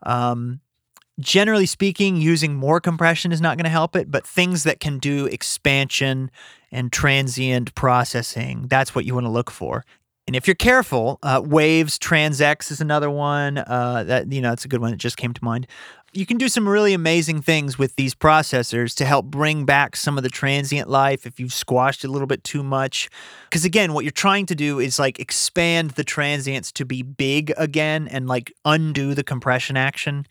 Um, 0.05 0.61
generally 1.23 1.67
speaking, 1.67 2.17
using 2.17 2.55
more 2.55 2.81
compression 2.81 3.33
is 3.33 3.41
not 3.41 3.57
going 3.57 3.65
to 3.65 3.71
help 3.71 3.97
it, 3.97 4.11
but 4.11 4.27
things 4.27 4.65
that 4.65 4.81
can 4.81 4.99
do 4.99 5.27
expansion 5.27 6.31
and 6.71 6.93
transient 6.93 7.75
processing, 7.75 8.67
that's 8.69 8.95
what 8.95 9.05
you 9.05 9.15
want 9.15 9.27
to 9.27 9.31
look 9.31 9.51
for. 9.51 9.85
And 10.27 10.37
if 10.37 10.47
you're 10.47 10.55
careful, 10.55 11.19
uh, 11.23 11.43
Waves 11.45 11.99
TransX 11.99 12.71
is 12.71 12.81
another 12.81 13.11
one. 13.11 13.59
Uh, 13.59 14.05
that 14.07 14.33
you 14.33 14.41
know, 14.41 14.51
that's 14.51 14.65
a 14.65 14.69
good 14.69 14.81
one 14.81 14.93
that 14.93 14.97
just 14.97 15.17
came 15.17 15.33
to 15.35 15.45
mind 15.45 15.67
you 16.15 16.27
can 16.27 16.37
do 16.37 16.49
some 16.49 16.69
really 16.69 16.93
amazing 16.93 17.41
things 17.41 17.79
with 17.79 17.97
these 17.97 18.15
processors 18.15 18.95
to 18.97 19.07
help 19.07 19.27
bring 19.27 19.65
back 19.65 19.97
some 19.97 20.19
of 20.19 20.23
the 20.23 20.29
transient 20.29 20.89
life 20.89 21.27
if 21.27 21.41
you've 21.41 21.55
squashed 21.55 22.05
it 22.05 22.09
a 22.09 22.11
little 22.11 22.27
bit 22.27 22.45
too 22.45 22.63
much. 22.63 23.09
Because 23.45 23.65
again, 23.65 23.95
what 23.95 24.05
you're 24.05 24.11
trying 24.11 24.45
to 24.47 24.55
do 24.55 24.79
is 24.79 24.99
like 24.99 25.19
expand 25.19 25.93
the 25.93 26.05
transients 26.05 26.71
to 26.73 26.85
be 26.85 27.03
big 27.03 27.53
again 27.57 28.09
and 28.09 28.29
like 28.29 28.53
undo 28.65 29.15
the 29.15 29.25
compression 29.25 29.77
action. 29.77 30.27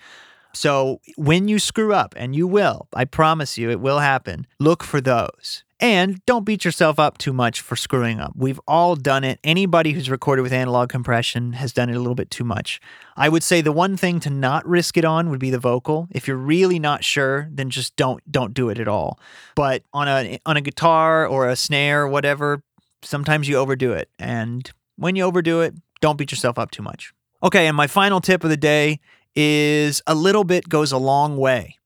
So 0.53 0.99
when 1.15 1.47
you 1.47 1.59
screw 1.59 1.93
up, 1.93 2.13
and 2.17 2.35
you 2.35 2.47
will, 2.47 2.87
I 2.93 3.05
promise 3.05 3.57
you 3.57 3.69
it 3.69 3.79
will 3.79 3.99
happen, 3.99 4.47
look 4.59 4.83
for 4.83 5.01
those. 5.01 5.63
And 5.79 6.23
don't 6.27 6.45
beat 6.45 6.63
yourself 6.63 6.99
up 6.99 7.17
too 7.17 7.33
much 7.33 7.59
for 7.59 7.75
screwing 7.75 8.19
up. 8.19 8.33
We've 8.35 8.59
all 8.67 8.95
done 8.95 9.23
it. 9.23 9.39
Anybody 9.43 9.93
who's 9.93 10.11
recorded 10.11 10.43
with 10.43 10.53
analog 10.53 10.89
compression 10.89 11.53
has 11.53 11.73
done 11.73 11.89
it 11.89 11.95
a 11.95 11.99
little 11.99 12.13
bit 12.13 12.29
too 12.29 12.43
much. 12.43 12.79
I 13.17 13.29
would 13.29 13.41
say 13.41 13.61
the 13.61 13.71
one 13.71 13.97
thing 13.97 14.19
to 14.19 14.29
not 14.29 14.63
risk 14.67 14.95
it 14.95 15.05
on 15.05 15.31
would 15.31 15.39
be 15.39 15.49
the 15.49 15.57
vocal. 15.57 16.07
If 16.11 16.27
you're 16.27 16.37
really 16.37 16.77
not 16.77 17.03
sure, 17.03 17.49
then 17.51 17.71
just 17.71 17.95
don't 17.95 18.21
don't 18.31 18.53
do 18.53 18.69
it 18.69 18.77
at 18.77 18.87
all. 18.87 19.19
But 19.55 19.81
on 19.91 20.07
a 20.07 20.39
on 20.45 20.55
a 20.55 20.61
guitar 20.61 21.25
or 21.25 21.49
a 21.49 21.55
snare 21.55 22.03
or 22.03 22.07
whatever, 22.07 22.61
sometimes 23.01 23.49
you 23.49 23.57
overdo 23.57 23.91
it. 23.93 24.07
And 24.19 24.71
when 24.97 25.15
you 25.15 25.23
overdo 25.23 25.61
it, 25.61 25.73
don't 25.99 26.15
beat 26.15 26.31
yourself 26.31 26.59
up 26.59 26.69
too 26.69 26.83
much. 26.83 27.11
Okay, 27.41 27.65
and 27.65 27.75
my 27.75 27.87
final 27.87 28.21
tip 28.21 28.43
of 28.43 28.51
the 28.51 28.57
day 28.57 28.99
is 29.35 30.01
a 30.07 30.15
little 30.15 30.43
bit 30.43 30.67
goes 30.69 30.91
a 30.91 30.97
long 30.97 31.37
way 31.37 31.77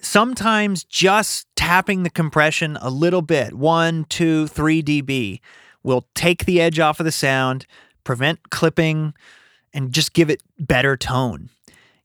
sometimes 0.00 0.84
just 0.84 1.46
tapping 1.56 2.02
the 2.02 2.10
compression 2.10 2.78
a 2.80 2.90
little 2.90 3.22
bit, 3.22 3.54
one, 3.54 4.04
two, 4.08 4.46
three 4.46 4.82
dB, 4.82 5.40
will 5.82 6.06
take 6.14 6.44
the 6.44 6.60
edge 6.60 6.78
off 6.78 7.00
of 7.00 7.04
the 7.04 7.12
sound, 7.12 7.66
prevent 8.04 8.50
clipping, 8.50 9.14
and 9.72 9.92
just 9.92 10.12
give 10.12 10.30
it 10.30 10.42
better 10.58 10.96
tone. 10.96 11.50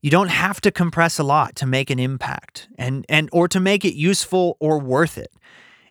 You 0.01 0.09
don't 0.09 0.29
have 0.29 0.59
to 0.61 0.71
compress 0.71 1.19
a 1.19 1.23
lot 1.23 1.55
to 1.57 1.65
make 1.65 1.89
an 1.89 1.99
impact 1.99 2.67
and, 2.77 3.05
and 3.07 3.29
or 3.31 3.47
to 3.47 3.59
make 3.59 3.85
it 3.85 3.93
useful 3.93 4.57
or 4.59 4.79
worth 4.79 5.17
it. 5.17 5.31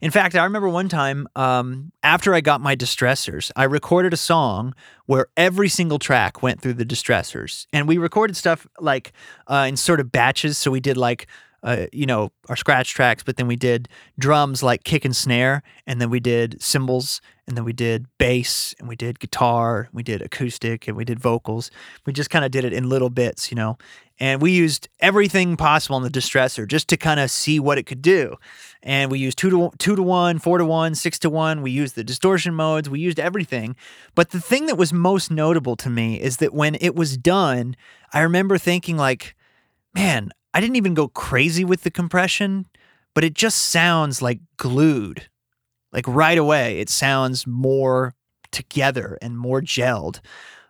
In 0.01 0.11
fact, 0.11 0.35
I 0.35 0.45
remember 0.45 0.69
one 0.69 0.89
time 0.89 1.29
um, 1.37 1.93
after 2.03 2.35
I 2.35 2.41
got 2.41 2.61
my 2.61 2.75
distressors, 2.75 3.51
I 3.55 3.65
recorded 3.65 4.15
a 4.15 4.17
song 4.17 4.75
where 5.07 5.27
every 5.37 5.69
single 5.69 5.99
track 5.99 6.43
went 6.43 6.61
through 6.61 6.75
the 6.75 6.87
distressors. 6.87 7.67
And 7.73 7.87
we 7.87 7.99
recorded 7.99 8.37
stuff 8.37 8.67
like 8.79 9.13
uh, 9.47 9.67
in 9.69 9.77
sort 9.77 10.01
of 10.01 10.11
batches. 10.11 10.57
So 10.57 10.71
we 10.71 10.81
did 10.81 10.97
like 10.97 11.27
uh, 11.63 11.87
you 11.93 12.07
know, 12.07 12.33
our 12.49 12.57
scratch 12.57 12.95
tracks, 12.95 13.23
but 13.23 13.37
then 13.37 13.47
we 13.47 13.57
did 13.57 13.89
drums 14.19 14.63
like 14.63 14.85
kick 14.85 15.05
and 15.05 15.15
snare, 15.15 15.63
and 15.87 16.01
then 16.01 16.11
we 16.11 16.21
did 16.21 16.61
cymbals, 16.63 17.21
and 17.47 17.57
then 17.57 17.65
we 17.65 17.73
did 17.73 18.07
bass, 18.19 18.75
and 18.79 18.89
we 18.89 18.97
did 18.97 19.21
guitar, 19.21 19.89
we 19.93 20.03
did 20.03 20.23
acoustic, 20.23 20.89
and 20.89 20.97
we 20.97 21.05
did 21.05 21.21
vocals. 21.21 21.71
We 22.07 22.13
just 22.13 22.31
kind 22.31 22.45
of 22.45 22.51
did 22.51 22.65
it 22.65 22.73
in 22.73 22.89
little 22.89 23.11
bits, 23.11 23.51
you 23.51 23.57
know, 23.57 23.77
and 24.21 24.43
we 24.43 24.53
used 24.53 24.89
everything 25.01 25.57
possible 25.57 25.97
in 25.97 26.03
the 26.03 26.11
distressor 26.11 26.69
just 26.69 26.89
to 26.89 26.99
kind 26.99 27.19
of 27.19 27.31
see 27.31 27.59
what 27.59 27.79
it 27.79 27.85
could 27.85 28.03
do. 28.03 28.37
And 28.83 29.11
we 29.11 29.19
used 29.19 29.39
two 29.39 29.51
to 29.51 29.71
two 29.79 29.97
to 29.97 30.03
one, 30.03 30.39
four 30.39 30.59
to 30.59 30.65
one, 30.65 30.95
six 30.95 31.19
to 31.21 31.31
one. 31.31 31.63
We 31.63 31.71
used 31.71 31.95
the 31.95 32.05
distortion 32.05 32.55
modes. 32.55 32.89
We 32.91 33.01
used 33.01 33.19
everything. 33.19 33.77
But 34.15 34.31
the 34.31 34.41
thing 34.41 34.67
that 34.67 34.77
was 34.77 34.93
most 34.93 35.31
notable 35.31 35.75
to 35.77 35.89
me 35.89 36.21
is 36.21 36.37
that 36.37 36.53
when 36.53 36.77
it 36.81 36.95
was 36.95 37.17
done, 37.17 37.77
I 38.13 38.21
remember 38.21 38.59
thinking 38.59 38.99
like, 38.99 39.35
man, 39.95 40.31
I 40.55 40.61
didn't 40.61 40.77
even 40.77 40.95
go 40.95 41.09
crazy 41.09 41.65
with 41.65 41.83
the 41.83 41.91
compression, 41.91 42.67
but 43.15 43.25
it 43.25 43.35
just 43.35 43.59
sounds 43.59 44.23
like 44.23 44.41
glued. 44.57 45.29
Like 45.93 46.07
right 46.07 46.39
away, 46.39 46.79
it 46.79 46.89
sounds 46.89 47.47
more 47.47 48.15
together 48.53 49.19
and 49.21 49.39
more 49.39 49.61
gelled. 49.61 50.21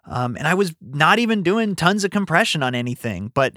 Um, 0.06 0.36
and 0.36 0.48
I 0.48 0.54
was 0.54 0.74
not 0.80 1.18
even 1.18 1.42
doing 1.42 1.76
tons 1.76 2.04
of 2.04 2.10
compression 2.10 2.62
on 2.62 2.74
anything, 2.74 3.30
but 3.34 3.56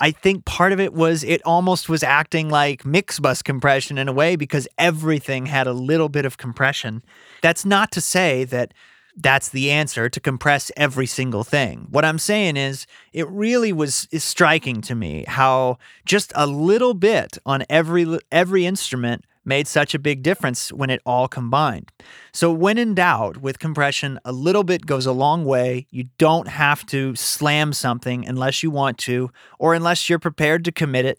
I 0.00 0.10
think 0.10 0.44
part 0.44 0.72
of 0.72 0.80
it 0.80 0.92
was 0.92 1.22
it 1.22 1.40
almost 1.44 1.88
was 1.88 2.02
acting 2.02 2.48
like 2.48 2.84
mix 2.84 3.20
bus 3.20 3.40
compression 3.42 3.98
in 3.98 4.08
a 4.08 4.12
way 4.12 4.36
because 4.36 4.68
everything 4.78 5.46
had 5.46 5.66
a 5.66 5.72
little 5.72 6.08
bit 6.08 6.24
of 6.24 6.38
compression. 6.38 7.02
That's 7.40 7.64
not 7.64 7.92
to 7.92 8.00
say 8.00 8.44
that 8.44 8.74
that's 9.16 9.48
the 9.48 9.70
answer 9.70 10.08
to 10.08 10.20
compress 10.20 10.70
every 10.76 11.06
single 11.06 11.42
thing. 11.42 11.86
What 11.90 12.04
I'm 12.04 12.18
saying 12.18 12.56
is 12.56 12.86
it 13.12 13.28
really 13.28 13.72
was 13.72 14.06
is 14.12 14.22
striking 14.22 14.82
to 14.82 14.94
me 14.94 15.24
how 15.26 15.78
just 16.04 16.32
a 16.34 16.46
little 16.46 16.94
bit 16.94 17.38
on 17.46 17.64
every 17.70 18.18
every 18.30 18.66
instrument 18.66 19.24
made 19.46 19.68
such 19.68 19.94
a 19.94 19.98
big 19.98 20.22
difference 20.22 20.72
when 20.72 20.90
it 20.90 21.00
all 21.06 21.28
combined. 21.28 21.92
So 22.32 22.52
when 22.52 22.78
in 22.78 22.94
doubt 22.94 23.38
with 23.38 23.60
compression, 23.60 24.18
a 24.24 24.32
little 24.32 24.64
bit 24.64 24.84
goes 24.86 25.06
a 25.06 25.12
long 25.12 25.44
way. 25.44 25.86
You 25.90 26.08
don't 26.18 26.48
have 26.48 26.84
to 26.86 27.14
slam 27.14 27.72
something 27.72 28.26
unless 28.26 28.62
you 28.62 28.70
want 28.70 28.98
to 28.98 29.30
or 29.58 29.74
unless 29.74 30.10
you're 30.10 30.18
prepared 30.18 30.64
to 30.64 30.72
commit 30.72 31.04
it. 31.04 31.18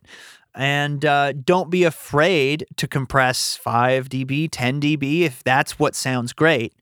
And 0.54 1.06
uh, 1.06 1.34
don't 1.34 1.70
be 1.70 1.84
afraid 1.84 2.66
to 2.76 2.88
compress 2.88 3.56
5 3.56 4.10
dB, 4.10 4.50
10 4.52 4.82
dB 4.82 5.22
if 5.22 5.44
that's 5.44 5.80
what 5.80 5.96
sounds 5.96 6.34
great. 6.34 6.74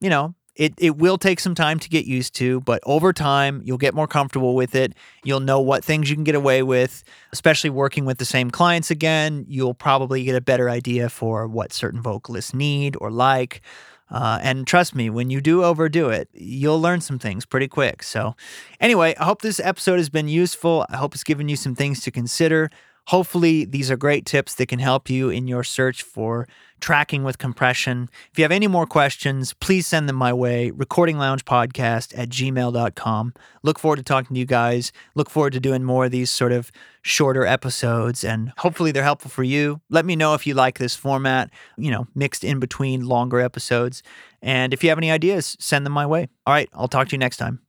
You 0.00 0.10
know, 0.10 0.34
it, 0.56 0.74
it 0.78 0.96
will 0.96 1.18
take 1.18 1.40
some 1.40 1.54
time 1.54 1.78
to 1.80 1.88
get 1.88 2.04
used 2.04 2.34
to, 2.36 2.60
but 2.60 2.80
over 2.84 3.12
time, 3.12 3.60
you'll 3.64 3.78
get 3.78 3.94
more 3.94 4.06
comfortable 4.06 4.54
with 4.54 4.74
it. 4.74 4.94
You'll 5.24 5.40
know 5.40 5.60
what 5.60 5.84
things 5.84 6.08
you 6.08 6.16
can 6.16 6.24
get 6.24 6.36
away 6.36 6.62
with, 6.62 7.02
especially 7.32 7.70
working 7.70 8.04
with 8.04 8.18
the 8.18 8.24
same 8.24 8.50
clients 8.50 8.90
again. 8.90 9.44
You'll 9.48 9.74
probably 9.74 10.22
get 10.24 10.36
a 10.36 10.40
better 10.40 10.70
idea 10.70 11.08
for 11.08 11.48
what 11.48 11.72
certain 11.72 12.00
vocalists 12.00 12.54
need 12.54 12.96
or 13.00 13.10
like. 13.10 13.62
Uh, 14.10 14.38
and 14.42 14.66
trust 14.66 14.94
me, 14.94 15.10
when 15.10 15.30
you 15.30 15.40
do 15.40 15.64
overdo 15.64 16.08
it, 16.10 16.28
you'll 16.32 16.80
learn 16.80 17.00
some 17.00 17.18
things 17.18 17.44
pretty 17.44 17.66
quick. 17.66 18.02
So, 18.02 18.36
anyway, 18.78 19.14
I 19.18 19.24
hope 19.24 19.42
this 19.42 19.58
episode 19.58 19.96
has 19.96 20.10
been 20.10 20.28
useful. 20.28 20.86
I 20.88 20.98
hope 20.98 21.14
it's 21.14 21.24
given 21.24 21.48
you 21.48 21.56
some 21.56 21.74
things 21.74 22.00
to 22.02 22.10
consider. 22.10 22.70
Hopefully, 23.08 23.64
these 23.66 23.90
are 23.90 23.96
great 23.96 24.24
tips 24.24 24.54
that 24.54 24.66
can 24.66 24.78
help 24.78 25.10
you 25.10 25.28
in 25.28 25.46
your 25.46 25.62
search 25.62 26.02
for 26.02 26.48
tracking 26.80 27.22
with 27.22 27.38
compression. 27.38 28.08
If 28.32 28.38
you 28.38 28.44
have 28.44 28.52
any 28.52 28.66
more 28.66 28.86
questions, 28.86 29.52
please 29.54 29.86
send 29.86 30.08
them 30.08 30.16
my 30.16 30.32
way. 30.32 30.70
Recordingloungepodcast 30.70 32.18
at 32.18 32.28
gmail.com. 32.30 33.34
Look 33.62 33.78
forward 33.78 33.96
to 33.96 34.02
talking 34.02 34.34
to 34.34 34.40
you 34.40 34.46
guys. 34.46 34.92
Look 35.14 35.28
forward 35.28 35.52
to 35.52 35.60
doing 35.60 35.84
more 35.84 36.06
of 36.06 36.10
these 36.12 36.30
sort 36.30 36.52
of 36.52 36.72
shorter 37.02 37.44
episodes, 37.44 38.24
and 38.24 38.52
hopefully 38.58 38.90
they're 38.90 39.02
helpful 39.02 39.30
for 39.30 39.44
you. 39.44 39.80
Let 39.90 40.06
me 40.06 40.16
know 40.16 40.34
if 40.34 40.46
you 40.46 40.54
like 40.54 40.78
this 40.78 40.96
format, 40.96 41.50
you 41.76 41.90
know, 41.90 42.06
mixed 42.14 42.42
in 42.42 42.58
between 42.58 43.06
longer 43.06 43.40
episodes. 43.40 44.02
And 44.40 44.72
if 44.72 44.82
you 44.82 44.88
have 44.88 44.98
any 44.98 45.10
ideas, 45.10 45.56
send 45.60 45.84
them 45.84 45.92
my 45.92 46.06
way. 46.06 46.28
All 46.46 46.54
right, 46.54 46.68
I'll 46.72 46.88
talk 46.88 47.08
to 47.08 47.12
you 47.12 47.18
next 47.18 47.36
time. 47.36 47.60